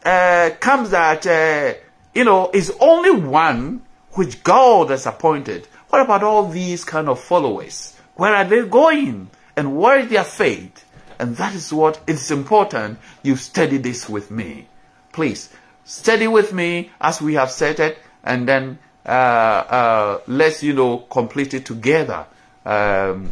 uh, 0.06 0.50
comes 0.60 0.90
that, 0.90 1.26
uh, 1.26 1.76
you 2.14 2.26
know, 2.26 2.50
it's 2.54 2.72
only 2.82 3.12
one 3.12 3.84
which 4.12 4.44
God 4.44 4.90
has 4.90 5.06
appointed, 5.06 5.68
what 5.88 6.02
about 6.02 6.24
all 6.24 6.50
these 6.50 6.84
kind 6.84 7.08
of 7.08 7.22
followers? 7.22 7.96
Where 8.16 8.36
are 8.36 8.44
they 8.44 8.68
going? 8.68 9.30
And 9.56 9.78
where 9.78 10.00
is 10.00 10.10
their 10.10 10.26
faith? 10.26 10.84
And 11.20 11.36
that 11.36 11.54
is 11.54 11.74
what 11.74 12.00
it 12.08 12.16
is 12.16 12.32
important 12.32 12.98
you 13.24 13.36
study 13.36 13.78
this 13.78 14.08
with 14.08 14.32
me. 14.32 14.68
Please, 15.12 15.50
study 15.84 16.28
with 16.28 16.54
me 16.54 16.92
as 17.02 17.22
we 17.22 17.34
have 17.34 17.52
said 17.52 17.80
it, 17.80 17.98
and 18.24 18.48
then 18.48 18.80
uh, 19.06 19.10
uh, 19.10 20.20
let's, 20.28 20.64
you 20.64 20.74
know, 20.74 20.98
complete 20.98 21.54
it 21.54 21.66
together. 21.66 22.26
Um, 22.66 23.32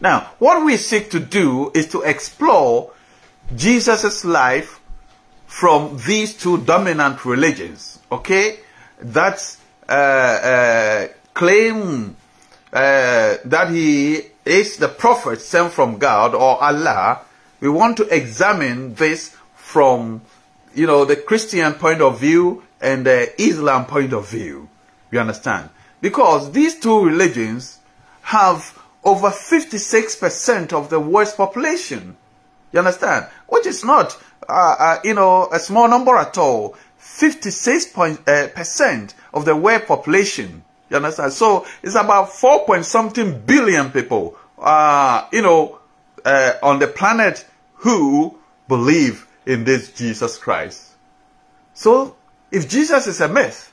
now, 0.00 0.30
what 0.38 0.64
we 0.64 0.76
seek 0.76 1.10
to 1.10 1.20
do 1.20 1.70
is 1.74 1.88
to 1.88 2.02
explore 2.02 2.92
Jesus' 3.54 4.24
life 4.24 4.80
from 5.46 5.98
these 6.06 6.34
two 6.36 6.58
dominant 6.58 7.24
religions, 7.24 7.98
okay? 8.10 8.60
That 9.00 9.56
uh, 9.88 9.92
uh, 9.92 11.08
claim 11.34 12.16
uh, 12.72 13.36
that 13.44 13.70
he 13.70 14.29
is 14.44 14.76
the 14.76 14.88
prophet 14.88 15.40
sent 15.40 15.72
from 15.72 15.98
God 15.98 16.34
or 16.34 16.62
Allah, 16.62 17.20
we 17.60 17.68
want 17.68 17.96
to 17.98 18.14
examine 18.14 18.94
this 18.94 19.36
from, 19.54 20.22
you 20.74 20.86
know, 20.86 21.04
the 21.04 21.16
Christian 21.16 21.74
point 21.74 22.00
of 22.00 22.18
view 22.18 22.62
and 22.80 23.04
the 23.04 23.32
Islam 23.40 23.86
point 23.86 24.12
of 24.12 24.28
view. 24.28 24.68
You 25.10 25.20
understand? 25.20 25.70
Because 26.00 26.52
these 26.52 26.78
two 26.78 27.04
religions 27.04 27.78
have 28.22 28.78
over 29.04 29.28
56% 29.28 30.72
of 30.72 30.90
the 30.90 31.00
world's 31.00 31.32
population. 31.32 32.16
You 32.72 32.78
understand? 32.78 33.26
Which 33.48 33.66
is 33.66 33.84
not, 33.84 34.16
uh, 34.48 34.76
uh, 34.78 34.98
you 35.04 35.14
know, 35.14 35.48
a 35.52 35.58
small 35.58 35.88
number 35.88 36.16
at 36.16 36.38
all. 36.38 36.76
56% 37.00 38.20
uh, 38.28 39.36
of 39.36 39.44
the 39.44 39.56
world 39.56 39.86
population. 39.86 40.64
You 40.90 40.96
understand? 40.96 41.32
So 41.32 41.66
it's 41.82 41.94
about 41.94 42.32
4 42.32 42.66
point 42.66 42.84
something 42.84 43.40
billion 43.40 43.90
people, 43.90 44.36
uh, 44.58 45.26
you 45.32 45.42
know, 45.42 45.78
uh, 46.24 46.54
on 46.62 46.80
the 46.80 46.88
planet 46.88 47.46
who 47.74 48.38
believe 48.68 49.26
in 49.46 49.64
this 49.64 49.92
Jesus 49.92 50.36
Christ. 50.36 50.90
So 51.74 52.16
if 52.50 52.68
Jesus 52.68 53.06
is 53.06 53.20
a 53.20 53.28
myth 53.28 53.72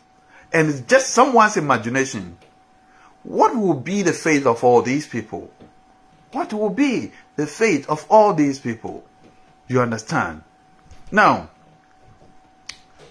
and 0.54 0.70
it's 0.70 0.82
just 0.82 1.10
someone's 1.10 1.58
imagination, 1.58 2.38
what 3.24 3.56
will 3.56 3.74
be 3.74 4.04
the 4.04 4.14
fate 4.14 4.46
of 4.46 4.64
all 4.64 4.82
these 4.82 5.08
people? 5.08 5.52
What 6.32 6.54
will 6.54 6.70
be 6.70 7.12
the 7.36 7.48
fate 7.48 7.88
of 7.90 8.06
all 8.10 8.34
these 8.34 8.60
people? 8.60 9.04
You 9.68 9.82
understand? 9.82 10.44
Now, 11.12 11.50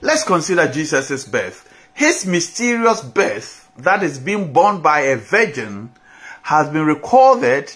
let's 0.00 0.24
consider 0.24 0.70
Jesus' 0.70 1.26
birth. 1.26 1.72
His 1.92 2.24
mysterious 2.24 3.02
birth 3.02 3.65
that 3.78 4.02
is 4.02 4.18
being 4.18 4.52
born 4.52 4.80
by 4.80 5.00
a 5.00 5.16
virgin 5.16 5.92
has 6.42 6.68
been 6.68 6.86
recorded 6.86 7.74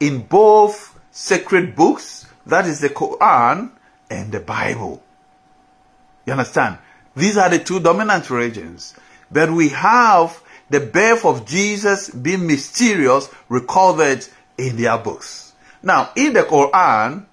in 0.00 0.22
both 0.22 0.98
sacred 1.10 1.74
books, 1.74 2.26
that 2.46 2.66
is 2.66 2.80
the 2.80 2.88
Quran 2.88 3.70
and 4.10 4.32
the 4.32 4.40
Bible. 4.40 5.02
You 6.26 6.32
understand? 6.32 6.78
These 7.16 7.36
are 7.36 7.48
the 7.48 7.58
two 7.58 7.80
dominant 7.80 8.30
religions. 8.30 8.94
But 9.30 9.50
we 9.50 9.70
have 9.70 10.40
the 10.70 10.80
birth 10.80 11.24
of 11.24 11.46
Jesus 11.46 12.10
being 12.10 12.46
mysterious 12.46 13.28
recorded 13.48 14.26
in 14.56 14.76
their 14.76 14.98
books. 14.98 15.52
Now, 15.82 16.10
in 16.16 16.32
the 16.32 16.42
Quran, 16.42 17.24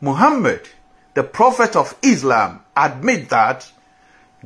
Muhammad, 0.00 0.68
the 1.14 1.22
prophet 1.22 1.76
of 1.76 1.96
Islam, 2.02 2.62
admit 2.76 3.28
that 3.30 3.70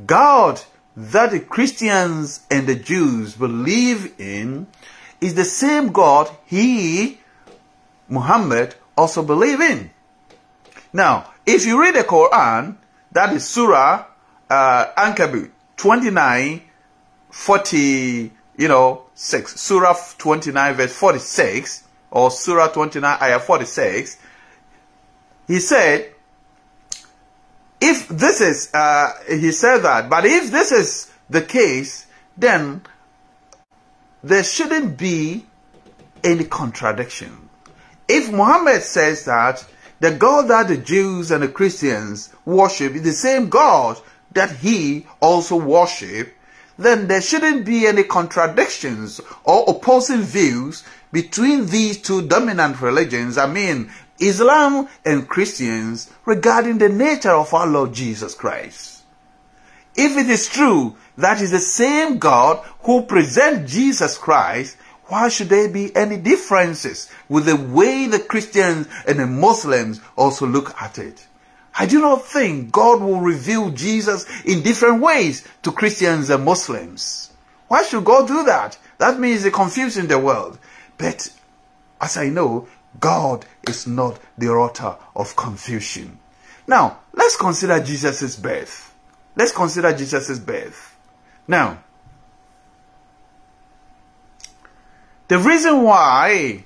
God 0.06 0.60
that 0.96 1.30
the 1.30 1.40
Christians 1.40 2.40
and 2.50 2.66
the 2.66 2.74
Jews 2.74 3.36
believe 3.36 4.18
in 4.18 4.66
is 5.20 5.34
the 5.34 5.44
same 5.44 5.92
God 5.92 6.30
he, 6.46 7.20
Muhammad, 8.08 8.74
also 8.96 9.22
believe 9.22 9.60
in. 9.60 9.90
Now, 10.92 11.32
if 11.46 11.66
you 11.66 11.80
read 11.80 11.94
the 11.94 12.04
Quran, 12.04 12.76
that 13.12 13.32
is 13.32 13.46
Surah 13.46 14.04
uh, 14.48 14.86
Ankabut 14.96 15.50
29, 15.76 16.62
40, 17.30 18.32
you 18.56 18.68
know, 18.68 19.04
6. 19.14 19.60
Surah 19.60 19.96
29 20.18 20.74
verse 20.74 20.92
46 20.92 21.84
or 22.10 22.30
Surah 22.30 22.68
29 22.68 23.18
ayah 23.22 23.38
46. 23.38 24.18
He 25.46 25.60
said, 25.60 26.12
if 27.80 28.08
this 28.08 28.40
is, 28.40 28.70
uh, 28.74 29.12
he 29.28 29.52
said 29.52 29.78
that, 29.78 30.10
but 30.10 30.24
if 30.24 30.50
this 30.50 30.72
is 30.72 31.10
the 31.28 31.42
case, 31.42 32.06
then 32.36 32.82
there 34.22 34.44
shouldn't 34.44 34.98
be 34.98 35.46
any 36.22 36.44
contradiction. 36.44 37.48
If 38.06 38.30
Muhammad 38.30 38.82
says 38.82 39.24
that 39.24 39.64
the 40.00 40.10
God 40.10 40.48
that 40.48 40.68
the 40.68 40.76
Jews 40.76 41.30
and 41.30 41.42
the 41.42 41.48
Christians 41.48 42.30
worship 42.44 42.94
is 42.94 43.02
the 43.02 43.12
same 43.12 43.48
God 43.48 43.98
that 44.32 44.56
he 44.56 45.06
also 45.20 45.56
worship, 45.56 46.34
then 46.78 47.08
there 47.08 47.20
shouldn't 47.20 47.64
be 47.64 47.86
any 47.86 48.02
contradictions 48.02 49.20
or 49.44 49.64
opposing 49.68 50.22
views 50.22 50.82
between 51.12 51.66
these 51.66 52.00
two 52.00 52.26
dominant 52.26 52.80
religions, 52.80 53.36
I 53.36 53.46
mean 53.46 53.90
Islam 54.20 54.88
and 55.04 55.28
Christians, 55.28 56.10
regarding 56.24 56.78
the 56.78 56.88
nature 56.88 57.30
of 57.30 57.52
our 57.54 57.66
Lord 57.66 57.92
Jesus 57.92 58.34
Christ. 58.34 59.02
If 59.96 60.16
it 60.16 60.30
is 60.30 60.48
true 60.48 60.96
that 61.18 61.40
is 61.40 61.50
the 61.50 61.58
same 61.58 62.18
God 62.18 62.64
who 62.80 63.02
presents 63.02 63.72
Jesus 63.72 64.16
Christ, 64.16 64.76
why 65.06 65.28
should 65.28 65.48
there 65.48 65.68
be 65.68 65.94
any 65.96 66.16
differences 66.16 67.10
with 67.28 67.46
the 67.46 67.56
way 67.56 68.06
the 68.06 68.20
Christians 68.20 68.86
and 69.06 69.18
the 69.18 69.26
Muslims 69.26 70.00
also 70.16 70.46
look 70.46 70.80
at 70.80 70.98
it? 70.98 71.26
I 71.74 71.86
do 71.86 72.00
not 72.00 72.24
think 72.24 72.72
God 72.72 73.00
will 73.00 73.20
reveal 73.20 73.70
Jesus 73.70 74.26
in 74.44 74.62
different 74.62 75.02
ways 75.02 75.46
to 75.62 75.72
Christians 75.72 76.30
and 76.30 76.44
Muslims. 76.44 77.30
Why 77.68 77.82
should 77.82 78.04
God 78.04 78.28
do 78.28 78.44
that? 78.44 78.78
That 78.98 79.18
means 79.18 79.44
He's 79.44 79.52
confusing 79.52 80.06
the 80.06 80.18
world. 80.18 80.58
But 80.98 81.28
as 82.00 82.16
I 82.16 82.28
know, 82.28 82.68
God 82.98 83.44
is 83.68 83.86
not 83.86 84.18
the 84.36 84.48
author 84.48 84.96
of 85.14 85.36
confusion. 85.36 86.18
Now, 86.66 87.00
let's 87.12 87.36
consider 87.36 87.80
Jesus' 87.80 88.36
birth. 88.36 88.94
Let's 89.36 89.52
consider 89.52 89.92
Jesus' 89.92 90.38
birth. 90.38 90.96
Now, 91.46 91.82
the 95.28 95.38
reason 95.38 95.82
why 95.82 96.64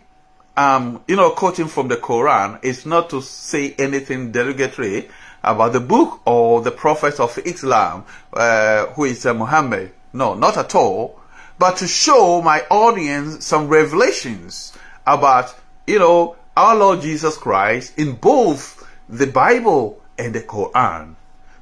um, 0.56 1.02
you 1.08 1.16
know, 1.16 1.30
quoting 1.30 1.66
from 1.66 1.88
the 1.88 1.96
Quran 1.96 2.62
is 2.62 2.86
not 2.86 3.10
to 3.10 3.20
say 3.20 3.74
anything 3.78 4.32
derogatory 4.32 5.08
about 5.42 5.72
the 5.72 5.80
book 5.80 6.20
or 6.24 6.62
the 6.62 6.70
prophet 6.70 7.20
of 7.20 7.38
Islam, 7.44 8.04
uh, 8.32 8.86
who 8.86 9.04
is 9.04 9.26
uh, 9.26 9.34
Muhammad. 9.34 9.92
No, 10.12 10.34
not 10.34 10.56
at 10.56 10.74
all. 10.74 11.20
But 11.58 11.78
to 11.78 11.88
show 11.88 12.40
my 12.40 12.62
audience 12.70 13.44
some 13.44 13.68
revelations 13.68 14.72
about, 15.06 15.54
you 15.86 15.98
know, 15.98 16.36
our 16.56 16.76
Lord 16.76 17.02
Jesus 17.02 17.36
Christ 17.36 17.98
in 17.98 18.14
both 18.14 18.88
the 19.08 19.26
Bible 19.26 20.00
and 20.18 20.34
the 20.34 20.40
Quran. 20.40 21.14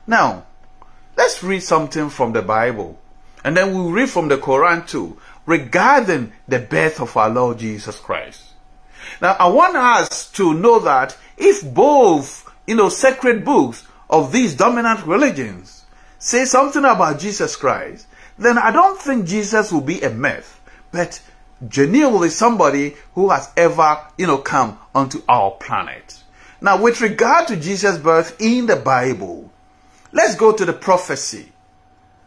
Now, 0.06 0.44
let's 1.16 1.42
read 1.42 1.62
something 1.62 2.10
from 2.10 2.32
the 2.32 2.42
Bible. 2.42 2.98
And 3.44 3.56
then 3.56 3.74
we'll 3.74 3.90
read 3.90 4.10
from 4.10 4.28
the 4.28 4.38
Quran 4.38 4.86
too, 4.86 5.18
regarding 5.46 6.32
the 6.46 6.60
birth 6.60 7.00
of 7.00 7.16
our 7.16 7.28
Lord 7.30 7.58
Jesus 7.58 7.98
Christ. 7.98 8.42
Now, 9.20 9.36
I 9.38 9.48
want 9.48 9.76
us 9.76 10.30
to 10.32 10.54
know 10.54 10.78
that 10.80 11.16
if 11.36 11.62
both, 11.74 12.48
you 12.66 12.76
know, 12.76 12.88
sacred 12.88 13.44
books 13.44 13.86
of 14.08 14.30
these 14.30 14.54
dominant 14.54 15.04
religions 15.06 15.84
say 16.18 16.44
something 16.44 16.84
about 16.84 17.18
Jesus 17.18 17.56
Christ, 17.56 18.06
then 18.38 18.58
I 18.58 18.70
don't 18.70 19.00
think 19.00 19.26
Jesus 19.26 19.72
will 19.72 19.80
be 19.80 20.00
a 20.02 20.10
myth, 20.10 20.60
but 20.92 21.20
genuinely 21.68 22.30
somebody 22.30 22.94
who 23.14 23.30
has 23.30 23.50
ever, 23.56 24.00
you 24.18 24.26
know, 24.26 24.38
come 24.38 24.78
onto 24.94 25.22
our 25.28 25.52
planet. 25.52 26.22
Now, 26.60 26.80
with 26.80 27.00
regard 27.00 27.48
to 27.48 27.56
Jesus' 27.56 27.98
birth 27.98 28.40
in 28.40 28.66
the 28.66 28.76
Bible, 28.76 29.50
let's 30.12 30.36
go 30.36 30.52
to 30.52 30.64
the 30.64 30.72
prophecy. 30.72 31.52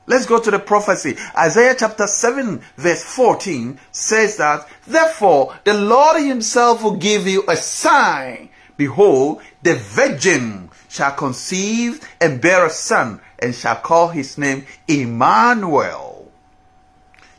Let's 0.07 0.25
go 0.25 0.39
to 0.39 0.51
the 0.51 0.59
prophecy. 0.59 1.17
Isaiah 1.37 1.75
chapter 1.77 2.05
7 2.05 2.61
verse 2.77 3.03
14 3.03 3.79
says 3.91 4.37
that, 4.37 4.67
Therefore 4.85 5.55
the 5.63 5.73
Lord 5.73 6.21
himself 6.21 6.83
will 6.83 6.97
give 6.97 7.27
you 7.27 7.43
a 7.47 7.55
sign. 7.55 8.49
Behold, 8.77 9.41
the 9.63 9.75
virgin 9.75 10.69
shall 10.89 11.13
conceive 11.13 12.07
and 12.21 12.41
bear 12.41 12.65
a 12.65 12.69
son 12.69 13.19
and 13.39 13.55
shall 13.55 13.77
call 13.77 14.09
his 14.09 14.37
name 14.37 14.65
Emmanuel. 14.87 16.31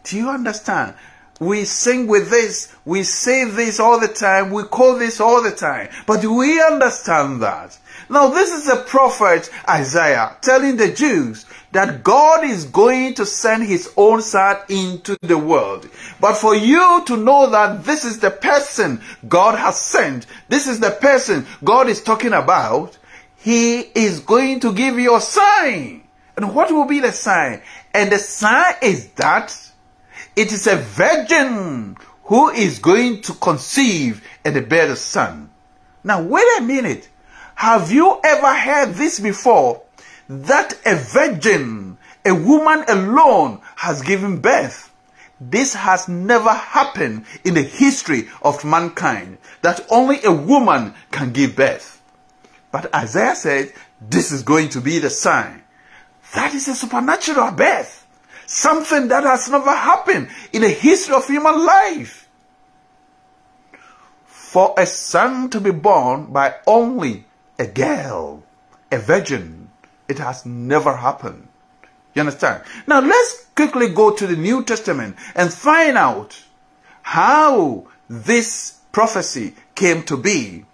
Do 0.02 0.16
you 0.16 0.28
understand? 0.30 0.94
We 1.38 1.64
sing 1.64 2.06
with 2.06 2.30
this, 2.30 2.74
we 2.84 3.02
say 3.02 3.44
this 3.44 3.78
all 3.78 4.00
the 4.00 4.08
time, 4.08 4.50
we 4.50 4.62
call 4.62 4.98
this 4.98 5.20
all 5.20 5.42
the 5.42 5.50
time. 5.50 5.88
But 6.06 6.22
do 6.22 6.32
we 6.32 6.62
understand 6.62 7.42
that? 7.42 7.78
Now 8.08 8.28
this 8.28 8.52
is 8.52 8.66
the 8.66 8.84
prophet 8.86 9.50
Isaiah 9.68 10.36
telling 10.40 10.76
the 10.76 10.92
Jews 10.92 11.44
that 11.72 12.02
God 12.02 12.44
is 12.44 12.64
going 12.64 13.14
to 13.14 13.26
send 13.26 13.64
his 13.64 13.92
own 13.96 14.22
son 14.22 14.56
into 14.70 15.18
the 15.20 15.36
world. 15.36 15.90
But 16.20 16.36
for 16.36 16.54
you 16.54 17.02
to 17.06 17.16
know 17.16 17.50
that 17.50 17.84
this 17.84 18.04
is 18.04 18.18
the 18.18 18.30
person 18.30 19.02
God 19.28 19.58
has 19.58 19.78
sent, 19.78 20.26
this 20.48 20.66
is 20.66 20.80
the 20.80 20.92
person 20.92 21.46
God 21.64 21.88
is 21.88 22.02
talking 22.02 22.32
about, 22.32 22.96
he 23.36 23.80
is 23.80 24.20
going 24.20 24.60
to 24.60 24.72
give 24.72 24.98
you 24.98 25.16
a 25.16 25.20
sign. 25.20 26.04
And 26.36 26.54
what 26.54 26.70
will 26.70 26.86
be 26.86 27.00
the 27.00 27.12
sign? 27.12 27.60
And 27.92 28.10
the 28.10 28.18
sign 28.18 28.74
is 28.82 29.08
that 29.16 29.65
it 30.36 30.52
is 30.52 30.66
a 30.66 30.76
virgin 30.76 31.96
who 32.24 32.50
is 32.50 32.78
going 32.78 33.22
to 33.22 33.32
conceive 33.34 34.22
and 34.44 34.68
bear 34.68 34.90
a 34.90 34.96
son. 34.96 35.50
Now 36.04 36.22
wait 36.22 36.46
a 36.58 36.62
minute. 36.62 37.08
Have 37.54 37.90
you 37.90 38.20
ever 38.22 38.54
heard 38.54 38.94
this 38.94 39.18
before? 39.18 39.82
That 40.28 40.78
a 40.84 40.96
virgin, 40.96 41.96
a 42.24 42.34
woman 42.34 42.84
alone 42.86 43.60
has 43.76 44.02
given 44.02 44.40
birth. 44.40 44.92
This 45.40 45.74
has 45.74 46.08
never 46.08 46.50
happened 46.50 47.24
in 47.44 47.54
the 47.54 47.62
history 47.62 48.28
of 48.42 48.64
mankind, 48.64 49.38
that 49.62 49.86
only 49.90 50.22
a 50.24 50.32
woman 50.32 50.94
can 51.10 51.32
give 51.32 51.56
birth. 51.56 52.02
But 52.72 52.94
Isaiah 52.94 53.36
said, 53.36 53.72
this 54.00 54.32
is 54.32 54.42
going 54.42 54.70
to 54.70 54.80
be 54.80 54.98
the 54.98 55.10
sign. 55.10 55.62
That 56.34 56.54
is 56.54 56.68
a 56.68 56.74
supernatural 56.74 57.52
birth. 57.52 58.05
Something 58.46 59.08
that 59.08 59.24
has 59.24 59.50
never 59.50 59.74
happened 59.74 60.28
in 60.52 60.62
the 60.62 60.68
history 60.68 61.14
of 61.14 61.26
human 61.26 61.64
life. 61.64 62.28
For 64.24 64.74
a 64.78 64.86
son 64.86 65.50
to 65.50 65.60
be 65.60 65.72
born 65.72 66.26
by 66.32 66.54
only 66.66 67.26
a 67.58 67.66
girl, 67.66 68.42
a 68.90 68.98
virgin, 68.98 69.68
it 70.08 70.18
has 70.18 70.46
never 70.46 70.96
happened. 70.96 71.48
You 72.14 72.20
understand? 72.20 72.62
Now 72.86 73.00
let's 73.00 73.46
quickly 73.54 73.90
go 73.90 74.10
to 74.10 74.26
the 74.26 74.36
New 74.36 74.64
Testament 74.64 75.16
and 75.34 75.52
find 75.52 75.98
out 75.98 76.42
how 77.02 77.88
this 78.08 78.78
prophecy 78.92 79.54
came 79.74 80.02
to 80.04 80.16
be. 80.16 80.64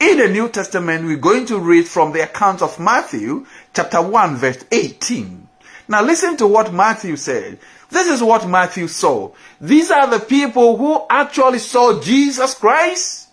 In 0.00 0.18
the 0.18 0.28
New 0.28 0.48
Testament, 0.48 1.06
we're 1.06 1.16
going 1.16 1.46
to 1.46 1.58
read 1.58 1.86
from 1.88 2.12
the 2.12 2.22
account 2.22 2.60
of 2.60 2.78
Matthew 2.78 3.46
chapter 3.72 4.02
1 4.02 4.36
verse 4.36 4.64
18. 4.70 5.48
Now 5.92 6.02
listen 6.02 6.38
to 6.38 6.46
what 6.46 6.72
Matthew 6.72 7.16
said. 7.16 7.58
This 7.90 8.08
is 8.08 8.22
what 8.22 8.48
Matthew 8.48 8.88
saw. 8.88 9.32
These 9.60 9.90
are 9.90 10.06
the 10.08 10.20
people 10.20 10.78
who 10.78 11.04
actually 11.10 11.58
saw 11.58 12.00
Jesus 12.00 12.54
Christ 12.54 13.28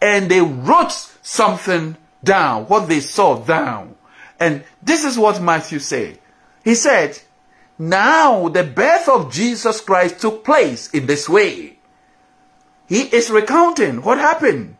and 0.00 0.30
they 0.30 0.40
wrote 0.40 0.92
something 1.22 1.96
down, 2.22 2.66
what 2.66 2.88
they 2.88 3.00
saw 3.00 3.38
down. 3.38 3.96
And 4.38 4.62
this 4.80 5.02
is 5.04 5.18
what 5.18 5.42
Matthew 5.42 5.80
said. 5.80 6.20
He 6.62 6.76
said, 6.76 7.18
now 7.80 8.48
the 8.48 8.62
birth 8.62 9.08
of 9.08 9.32
Jesus 9.32 9.80
Christ 9.80 10.20
took 10.20 10.44
place 10.44 10.90
in 10.90 11.06
this 11.06 11.28
way. 11.28 11.80
He 12.88 13.00
is 13.00 13.28
recounting 13.28 14.02
what 14.02 14.18
happened. 14.18 14.76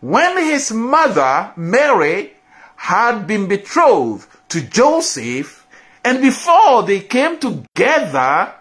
When 0.00 0.38
his 0.38 0.72
mother, 0.72 1.52
Mary, 1.54 2.32
had 2.74 3.28
been 3.28 3.46
betrothed 3.46 4.26
to 4.48 4.60
Joseph, 4.60 5.61
and 6.04 6.20
before 6.20 6.82
they 6.82 7.00
came 7.00 7.38
together 7.38 8.54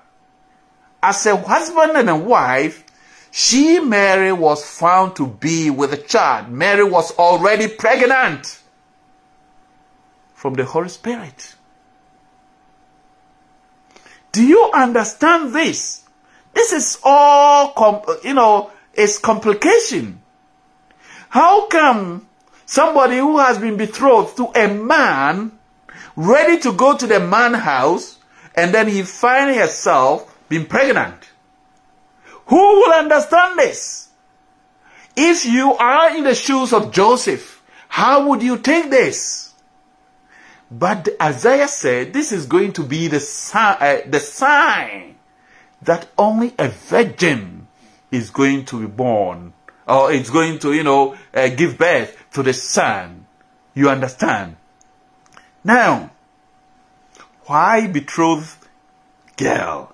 as 1.02 1.26
a 1.26 1.36
husband 1.36 1.94
and 1.96 2.10
a 2.10 2.16
wife, 2.16 2.84
she, 3.32 3.80
Mary, 3.80 4.32
was 4.32 4.64
found 4.64 5.16
to 5.16 5.26
be 5.26 5.70
with 5.70 5.94
a 5.94 5.98
child. 5.98 6.50
Mary 6.50 6.84
was 6.84 7.18
already 7.18 7.68
pregnant 7.68 8.60
from 10.34 10.54
the 10.54 10.66
Holy 10.66 10.90
Spirit. 10.90 11.56
Do 14.32 14.46
you 14.46 14.70
understand 14.74 15.54
this? 15.54 16.04
This 16.54 16.74
is 16.74 17.00
all, 17.04 18.06
you 18.24 18.34
know, 18.34 18.72
it's 18.94 19.18
complication. 19.18 20.22
How 21.30 21.68
come 21.68 22.28
somebody 22.66 23.18
who 23.18 23.38
has 23.38 23.58
been 23.58 23.78
betrothed 23.78 24.38
to 24.38 24.52
a 24.56 24.68
man, 24.68 25.58
ready 26.22 26.60
to 26.60 26.74
go 26.74 26.96
to 26.96 27.08
the 27.08 27.20
man 27.20 27.54
house, 27.54 28.18
and 28.56 28.74
then 28.74 28.88
he 28.88 29.04
find 29.04 29.56
herself 29.56 30.38
being 30.50 30.66
pregnant. 30.66 31.30
Who 32.46 32.58
will 32.58 32.94
understand 32.94 33.58
this? 33.58 34.10
If 35.16 35.46
you 35.46 35.74
are 35.74 36.16
in 36.16 36.24
the 36.24 36.36
shoes 36.36 36.74
of 36.74 36.92
Joseph, 36.92 37.62
how 37.88 38.28
would 38.28 38.42
you 38.42 38.58
take 38.58 38.90
this? 38.90 39.54
But 40.70 41.10
Isaiah 41.22 41.68
said 41.68 42.14
this 42.14 42.32
is 42.32 42.46
going 42.46 42.74
to 42.74 42.84
be 42.84 43.08
the, 43.08 43.20
sign, 43.20 43.78
uh, 43.80 43.98
the 44.08 44.20
sign 44.20 45.16
that 45.82 46.08
only 46.18 46.54
a 46.58 46.70
virgin 46.70 47.68
is 48.12 48.30
going 48.30 48.66
to 48.66 48.80
be 48.80 48.88
born 48.88 49.54
or 49.88 50.14
it's 50.14 50.30
going 50.30 50.60
to, 50.60 50.74
you 50.74 50.84
know, 50.84 51.18
uh, 51.34 51.50
give 51.50 51.78
birth 51.78 52.18
to 52.34 52.44
the 52.44 52.54
son. 52.54 53.26
You 53.74 53.90
understand? 53.90 54.56
Now, 55.64 56.12
why 57.46 57.88
betrothed 57.88 58.68
girl? 59.38 59.94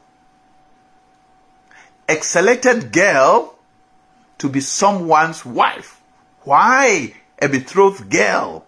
A 2.08 2.22
selected 2.22 2.92
girl 2.92 3.56
to 4.38 4.50
be 4.50 4.62
someone's 4.62 5.46
wife. 5.46 6.02
Why 6.44 7.14
a 7.42 7.50
betrothed 7.50 8.10
girl? 8.10 8.66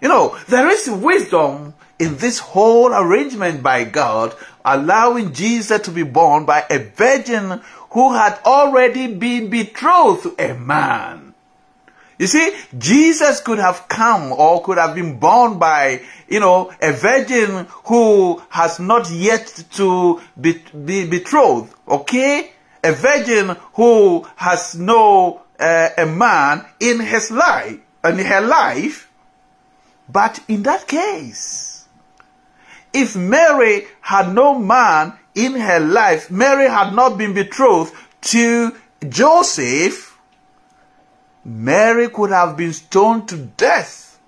You 0.00 0.08
know, 0.08 0.36
there 0.48 0.68
is 0.68 0.90
wisdom 0.90 1.74
in 2.00 2.16
this 2.16 2.40
whole 2.40 2.92
arrangement 2.92 3.62
by 3.62 3.84
God, 3.84 4.34
allowing 4.64 5.32
Jesus 5.32 5.82
to 5.82 5.92
be 5.92 6.02
born 6.02 6.44
by 6.44 6.64
a 6.68 6.78
virgin 6.78 7.60
who 7.90 8.14
had 8.14 8.40
already 8.44 9.14
been 9.14 9.48
betrothed 9.48 10.24
to 10.24 10.34
a 10.38 10.54
man. 10.54 11.31
You 12.22 12.28
see, 12.28 12.54
Jesus 12.78 13.40
could 13.40 13.58
have 13.58 13.88
come 13.88 14.30
or 14.30 14.62
could 14.62 14.78
have 14.78 14.94
been 14.94 15.18
born 15.18 15.58
by, 15.58 16.02
you 16.28 16.38
know, 16.38 16.70
a 16.80 16.92
virgin 16.92 17.66
who 17.86 18.40
has 18.48 18.78
not 18.78 19.10
yet 19.10 19.64
to 19.72 20.20
be, 20.40 20.62
be 20.84 21.04
betrothed, 21.04 21.74
okay? 21.88 22.52
A 22.84 22.92
virgin 22.92 23.56
who 23.74 24.24
has 24.36 24.76
no 24.76 25.42
uh, 25.58 25.88
a 25.98 26.06
man 26.06 26.64
in 26.78 27.00
his 27.00 27.32
life, 27.32 27.80
in 28.04 28.18
her 28.20 28.40
life. 28.40 29.10
But 30.08 30.38
in 30.46 30.62
that 30.62 30.86
case, 30.86 31.88
if 32.92 33.16
Mary 33.16 33.88
had 34.00 34.32
no 34.32 34.56
man 34.60 35.14
in 35.34 35.54
her 35.54 35.80
life, 35.80 36.30
Mary 36.30 36.68
had 36.68 36.94
not 36.94 37.18
been 37.18 37.34
betrothed 37.34 37.92
to 38.30 38.76
Joseph, 39.08 40.11
Mary 41.44 42.08
could 42.08 42.30
have 42.30 42.56
been 42.56 42.72
stoned 42.72 43.28
to 43.28 43.36
death 43.36 44.18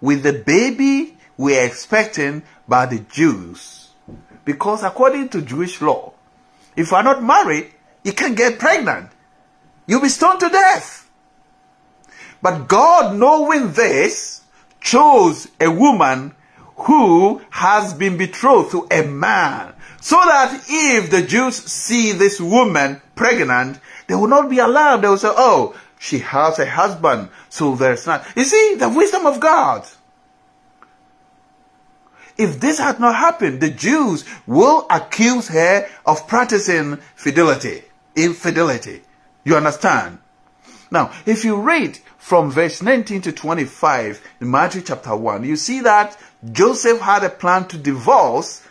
with 0.00 0.22
the 0.22 0.32
baby 0.32 1.16
we're 1.36 1.64
expecting 1.64 2.42
by 2.66 2.86
the 2.86 3.00
Jews. 3.00 3.90
Because 4.44 4.82
according 4.82 5.28
to 5.30 5.42
Jewish 5.42 5.80
law, 5.80 6.12
if 6.76 6.90
you 6.90 6.96
are 6.96 7.02
not 7.02 7.22
married, 7.22 7.72
you 8.04 8.12
can't 8.12 8.36
get 8.36 8.58
pregnant. 8.58 9.10
You'll 9.86 10.02
be 10.02 10.08
stoned 10.08 10.40
to 10.40 10.48
death. 10.48 11.10
But 12.40 12.68
God, 12.68 13.16
knowing 13.16 13.72
this, 13.72 14.42
chose 14.80 15.48
a 15.60 15.70
woman 15.70 16.34
who 16.76 17.42
has 17.50 17.92
been 17.94 18.16
betrothed 18.16 18.70
to 18.70 18.86
a 18.90 19.02
man 19.02 19.74
so 20.00 20.16
that 20.16 20.64
if 20.68 21.10
the 21.10 21.22
Jews 21.22 21.56
see 21.56 22.12
this 22.12 22.40
woman 22.40 23.02
pregnant, 23.16 23.80
they 24.06 24.14
will 24.14 24.28
not 24.28 24.48
be 24.48 24.58
alarmed. 24.58 25.02
They 25.02 25.08
will 25.08 25.18
say, 25.18 25.28
oh, 25.30 25.74
she 25.98 26.18
has 26.20 26.58
a 26.58 26.68
husband, 26.68 27.28
so 27.48 27.74
there's 27.74 28.06
not. 28.06 28.26
You 28.36 28.44
see, 28.44 28.76
the 28.76 28.88
wisdom 28.88 29.26
of 29.26 29.40
God. 29.40 29.86
If 32.36 32.60
this 32.60 32.78
had 32.78 33.00
not 33.00 33.16
happened, 33.16 33.60
the 33.60 33.70
Jews 33.70 34.24
will 34.46 34.86
accuse 34.90 35.48
her 35.48 35.88
of 36.06 36.28
practicing 36.28 36.98
fidelity, 37.16 37.82
infidelity. 38.14 39.02
You 39.44 39.56
understand? 39.56 40.18
Now, 40.90 41.10
if 41.26 41.44
you 41.44 41.60
read 41.60 41.98
from 42.16 42.50
verse 42.50 42.80
19 42.80 43.22
to 43.22 43.32
25 43.32 44.22
in 44.40 44.50
Matthew 44.50 44.82
chapter 44.82 45.16
1, 45.16 45.44
you 45.44 45.56
see 45.56 45.80
that 45.80 46.16
Joseph 46.52 47.00
had 47.00 47.24
a 47.24 47.30
plan 47.30 47.66
to 47.68 47.78
divorce 47.78 48.62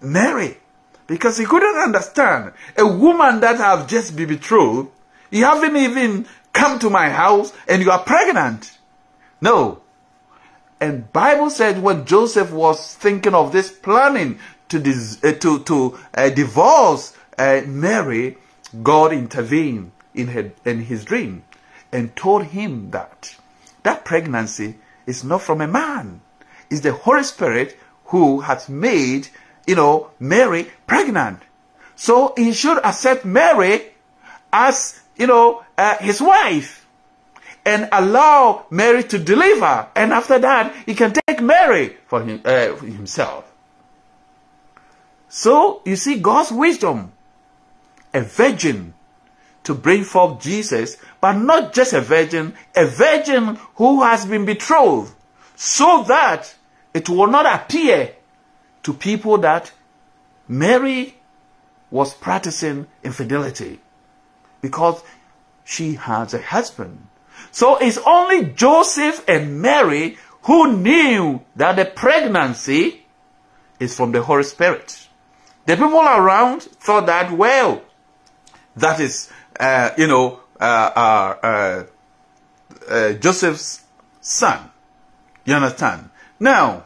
Mary 0.00 0.58
because 1.06 1.38
he 1.38 1.44
couldn't 1.44 1.76
understand 1.76 2.52
a 2.76 2.86
woman 2.86 3.40
that 3.40 3.56
have 3.56 3.88
just 3.88 4.14
been 4.14 4.28
betrothed. 4.28 4.90
You 5.30 5.44
haven't 5.44 5.76
even 5.76 6.26
come 6.52 6.78
to 6.78 6.90
my 6.90 7.10
house 7.10 7.52
and 7.68 7.82
you 7.82 7.90
are 7.90 8.02
pregnant. 8.02 8.78
No. 9.40 9.82
And 10.80 11.12
Bible 11.12 11.50
said 11.50 11.82
when 11.82 12.06
Joseph 12.06 12.50
was 12.50 12.94
thinking 12.94 13.34
of 13.34 13.52
this 13.52 13.70
planning 13.70 14.38
to 14.68 14.78
uh, 14.78 15.32
to 15.32 15.58
to 15.64 15.98
uh, 16.14 16.30
divorce 16.30 17.16
uh, 17.38 17.62
Mary, 17.66 18.38
God 18.82 19.12
intervened 19.12 19.92
in 20.14 20.28
her, 20.28 20.52
in 20.64 20.84
his 20.84 21.04
dream 21.04 21.44
and 21.92 22.14
told 22.16 22.44
him 22.44 22.90
that 22.92 23.36
that 23.82 24.04
pregnancy 24.04 24.76
is 25.06 25.24
not 25.24 25.42
from 25.42 25.60
a 25.60 25.68
man. 25.68 26.20
It's 26.70 26.80
the 26.80 26.92
Holy 26.92 27.24
Spirit 27.24 27.76
who 28.06 28.40
has 28.40 28.68
made 28.68 29.28
you 29.70 29.76
know, 29.76 30.10
Mary 30.18 30.68
pregnant. 30.88 31.40
So 31.94 32.34
he 32.36 32.52
should 32.52 32.78
accept 32.84 33.24
Mary 33.24 33.82
as, 34.52 35.00
you 35.16 35.28
know, 35.28 35.64
uh, 35.80 35.96
his 35.96 36.20
wife 36.20 36.86
and 37.64 37.88
allow 37.90 38.66
Mary 38.68 39.02
to 39.02 39.18
deliver. 39.18 39.88
And 39.96 40.12
after 40.12 40.38
that, 40.38 40.74
he 40.84 40.94
can 40.94 41.14
take 41.26 41.40
Mary 41.40 41.96
for, 42.06 42.22
him, 42.22 42.42
uh, 42.44 42.74
for 42.74 42.84
himself. 42.84 43.50
So 45.30 45.80
you 45.86 45.96
see 45.96 46.18
God's 46.20 46.52
wisdom. 46.52 47.12
A 48.12 48.20
virgin 48.20 48.92
to 49.62 49.72
bring 49.72 50.04
forth 50.04 50.42
Jesus, 50.42 50.96
but 51.20 51.34
not 51.34 51.72
just 51.72 51.92
a 51.92 52.00
virgin, 52.00 52.54
a 52.74 52.86
virgin 52.86 53.56
who 53.76 54.02
has 54.02 54.26
been 54.26 54.44
betrothed, 54.44 55.14
so 55.54 56.02
that 56.08 56.54
it 56.92 57.08
will 57.08 57.28
not 57.28 57.46
appear 57.46 58.12
to 58.82 58.92
people 58.92 59.38
that 59.38 59.70
Mary 60.48 61.14
was 61.90 62.12
practicing 62.14 62.86
infidelity 63.04 63.78
because 64.60 65.02
she 65.70 65.94
has 65.94 66.34
a 66.34 66.42
husband. 66.42 67.06
So 67.52 67.76
it's 67.76 67.98
only 68.04 68.44
Joseph 68.46 69.24
and 69.28 69.62
Mary 69.62 70.18
who 70.42 70.76
knew 70.76 71.42
that 71.54 71.76
the 71.76 71.84
pregnancy 71.84 73.06
is 73.78 73.94
from 73.96 74.10
the 74.10 74.20
Holy 74.20 74.42
Spirit. 74.42 75.06
The 75.66 75.76
people 75.76 76.00
around 76.00 76.62
thought 76.62 77.06
that, 77.06 77.30
well, 77.30 77.82
that 78.76 78.98
is, 78.98 79.30
uh, 79.60 79.90
you 79.96 80.08
know, 80.08 80.40
uh, 80.60 80.64
uh, 80.64 81.36
uh, 81.46 81.84
uh 82.88 83.12
Joseph's 83.14 83.84
son. 84.20 84.70
You 85.44 85.54
understand? 85.54 86.10
Now, 86.40 86.84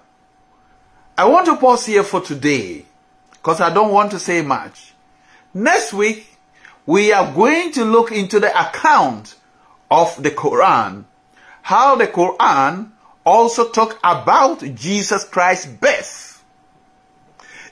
I 1.16 1.24
want 1.24 1.46
to 1.46 1.56
pause 1.56 1.86
here 1.86 2.02
for 2.02 2.20
today 2.20 2.84
because 3.32 3.62
I 3.62 3.72
don't 3.72 3.92
want 3.92 4.10
to 4.10 4.18
say 4.18 4.42
much. 4.42 4.92
Next 5.54 5.92
week, 5.94 6.33
we 6.86 7.12
are 7.12 7.32
going 7.32 7.72
to 7.72 7.84
look 7.84 8.12
into 8.12 8.40
the 8.40 8.50
account 8.58 9.36
of 9.90 10.22
the 10.22 10.30
Quran, 10.30 11.04
how 11.62 11.96
the 11.96 12.06
Quran 12.06 12.90
also 13.24 13.70
talk 13.70 13.98
about 14.04 14.60
Jesus 14.74 15.24
Christ's 15.24 15.66
birth. 15.66 16.44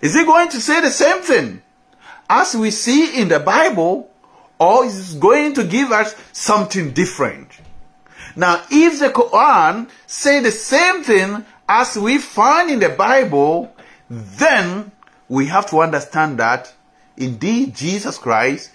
Is 0.01 0.17
it 0.17 0.27
going 0.27 0.49
to 0.49 0.61
say 0.61 0.81
the 0.81 0.91
same 0.91 1.23
thing 1.23 1.63
as 2.29 2.57
we 2.57 2.71
see 2.71 3.21
in 3.21 3.29
the 3.29 3.39
Bible 3.39 4.11
or 4.59 4.85
is 4.85 5.15
it 5.15 5.21
going 5.21 5.55
to 5.55 5.65
give 5.65 5.93
us 5.93 6.15
something 6.33 6.93
different? 6.93 7.49
Now, 8.35 8.65
if 8.71 8.99
the 8.99 9.11
Quran 9.11 9.91
say 10.07 10.41
the 10.41 10.51
same 10.51 11.05
thing 11.05 11.45
as 11.69 11.97
we 11.97 12.19
find 12.19 12.71
in 12.71 12.81
the 12.81 12.89
Bible, 12.89 13.75
then 14.09 14.91
we 15.29 15.47
have 15.47 15.69
to 15.71 15.81
understand 15.81 16.39
that 16.39 16.73
indeed 17.17 17.75
Jesus 17.75 18.19
Christ 18.19 18.71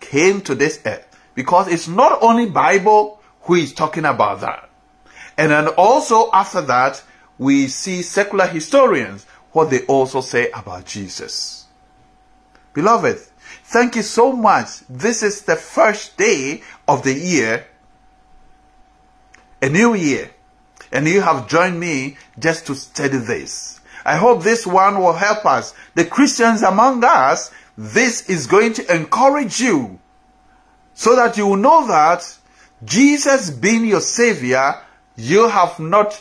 came 0.00 0.40
to 0.42 0.54
this 0.54 0.80
earth 0.84 1.06
because 1.34 1.68
it's 1.68 1.88
not 1.88 2.22
only 2.22 2.46
Bible 2.46 3.20
who 3.42 3.54
is 3.54 3.72
talking 3.72 4.04
about 4.04 4.40
that. 4.40 4.68
And 5.38 5.50
then 5.50 5.68
also 5.68 6.30
after 6.32 6.62
that, 6.62 7.02
we 7.38 7.68
see 7.68 8.02
secular 8.02 8.46
historians 8.46 9.26
what 9.52 9.70
they 9.70 9.84
also 9.86 10.20
say 10.20 10.50
about 10.50 10.86
Jesus. 10.86 11.66
Beloved, 12.72 13.18
thank 13.64 13.96
you 13.96 14.02
so 14.02 14.32
much. 14.32 14.80
This 14.88 15.22
is 15.22 15.42
the 15.42 15.56
first 15.56 16.16
day 16.16 16.62
of 16.88 17.02
the 17.02 17.14
year, 17.14 17.66
a 19.62 19.68
new 19.68 19.94
year 19.94 20.30
and 20.92 21.06
you 21.06 21.20
have 21.20 21.48
joined 21.48 21.78
me 21.78 22.16
just 22.38 22.66
to 22.66 22.74
study 22.74 23.18
this. 23.18 23.80
I 24.04 24.16
hope 24.16 24.42
this 24.42 24.66
one 24.66 24.98
will 24.98 25.12
help 25.12 25.44
us. 25.44 25.74
The 25.94 26.04
Christians 26.04 26.62
among 26.62 27.02
us, 27.04 27.50
this 27.76 28.28
is 28.28 28.46
going 28.46 28.72
to 28.74 28.94
encourage 28.94 29.60
you 29.60 29.98
so 30.94 31.16
that 31.16 31.36
you 31.36 31.46
will 31.46 31.56
know 31.56 31.86
that 31.86 32.36
Jesus 32.84 33.50
being 33.50 33.84
your 33.84 34.00
savior, 34.00 34.74
you 35.16 35.48
have 35.48 35.78
not, 35.78 36.20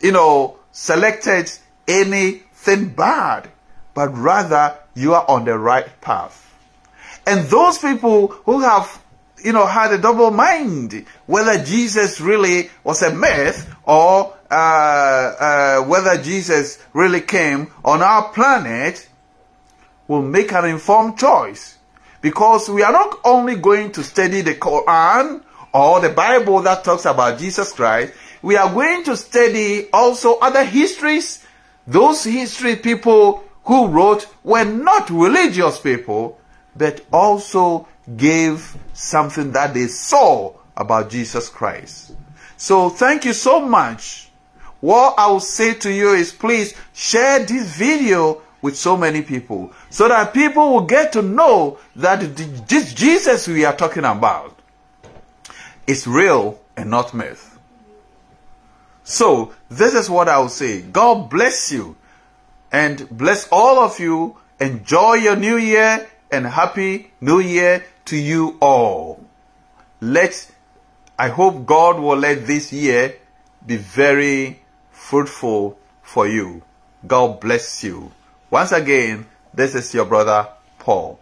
you 0.00 0.12
know, 0.12 0.58
selected 0.70 1.50
anything 1.88 2.88
bad, 2.90 3.48
but 3.94 4.16
rather 4.16 4.78
you 4.94 5.14
are 5.14 5.28
on 5.28 5.44
the 5.44 5.58
right 5.58 6.00
path. 6.00 6.38
And 7.26 7.46
those 7.46 7.78
people 7.78 8.28
who 8.28 8.60
have, 8.60 9.00
you 9.44 9.52
know, 9.52 9.66
had 9.66 9.92
a 9.92 9.98
double 9.98 10.30
mind, 10.30 11.04
whether 11.26 11.62
Jesus 11.62 12.20
really 12.20 12.70
was 12.84 13.02
a 13.02 13.14
myth 13.14 13.72
or 13.84 14.36
uh, 14.50 14.54
uh, 14.54 15.82
whether 15.84 16.20
Jesus 16.22 16.84
really 16.92 17.20
came 17.20 17.72
on 17.84 18.02
our 18.02 18.28
planet, 18.32 19.08
will 20.12 20.22
make 20.22 20.52
an 20.52 20.66
informed 20.66 21.18
choice. 21.18 21.78
Because 22.20 22.68
we 22.68 22.82
are 22.82 22.92
not 22.92 23.18
only 23.24 23.56
going 23.56 23.92
to 23.92 24.04
study 24.04 24.42
the 24.42 24.54
Quran 24.54 25.42
or 25.72 26.00
the 26.00 26.10
Bible 26.10 26.60
that 26.60 26.84
talks 26.84 27.06
about 27.06 27.38
Jesus 27.38 27.72
Christ, 27.72 28.12
we 28.42 28.56
are 28.56 28.70
going 28.70 29.04
to 29.04 29.16
study 29.16 29.88
also 29.90 30.38
other 30.38 30.64
histories. 30.64 31.44
Those 31.86 32.24
history 32.24 32.76
people 32.76 33.42
who 33.64 33.88
wrote 33.88 34.26
were 34.44 34.66
not 34.66 35.08
religious 35.08 35.80
people, 35.80 36.38
but 36.76 37.00
also 37.10 37.88
gave 38.14 38.76
something 38.92 39.52
that 39.52 39.72
they 39.72 39.86
saw 39.86 40.52
about 40.76 41.08
Jesus 41.08 41.48
Christ. 41.48 42.12
So 42.58 42.90
thank 42.90 43.24
you 43.24 43.32
so 43.32 43.60
much. 43.66 44.30
What 44.80 45.14
I 45.16 45.28
will 45.28 45.40
say 45.40 45.72
to 45.74 45.90
you 45.90 46.10
is 46.10 46.32
please 46.32 46.74
share 46.92 47.38
this 47.46 47.74
video 47.76 48.42
with 48.62 48.76
so 48.76 48.96
many 48.96 49.20
people 49.20 49.72
so 49.90 50.08
that 50.08 50.32
people 50.32 50.72
will 50.72 50.86
get 50.86 51.12
to 51.12 51.20
know 51.20 51.78
that 51.96 52.20
this 52.68 52.94
Jesus 52.94 53.48
we 53.48 53.64
are 53.64 53.76
talking 53.76 54.04
about 54.04 54.58
is 55.86 56.06
real 56.06 56.58
and 56.76 56.88
not 56.88 57.12
myth. 57.12 57.58
So, 59.04 59.52
this 59.68 59.94
is 59.94 60.08
what 60.08 60.28
I 60.28 60.38
will 60.38 60.48
say. 60.48 60.80
God 60.80 61.28
bless 61.28 61.72
you 61.72 61.96
and 62.70 63.08
bless 63.10 63.48
all 63.50 63.80
of 63.80 63.98
you. 63.98 64.36
Enjoy 64.60 65.14
your 65.14 65.34
new 65.34 65.56
year 65.56 66.08
and 66.30 66.46
happy 66.46 67.10
new 67.20 67.40
year 67.40 67.84
to 68.06 68.16
you 68.16 68.56
all. 68.60 69.24
Let, 70.00 70.50
I 71.18 71.28
hope 71.28 71.66
God 71.66 71.98
will 71.98 72.16
let 72.16 72.46
this 72.46 72.72
year 72.72 73.16
be 73.66 73.76
very 73.76 74.62
fruitful 74.92 75.78
for 76.02 76.28
you. 76.28 76.62
God 77.06 77.40
bless 77.40 77.82
you. 77.82 78.12
Once 78.52 78.70
again, 78.70 79.24
this 79.54 79.74
is 79.74 79.94
your 79.94 80.04
brother 80.04 80.46
Paul. 80.78 81.18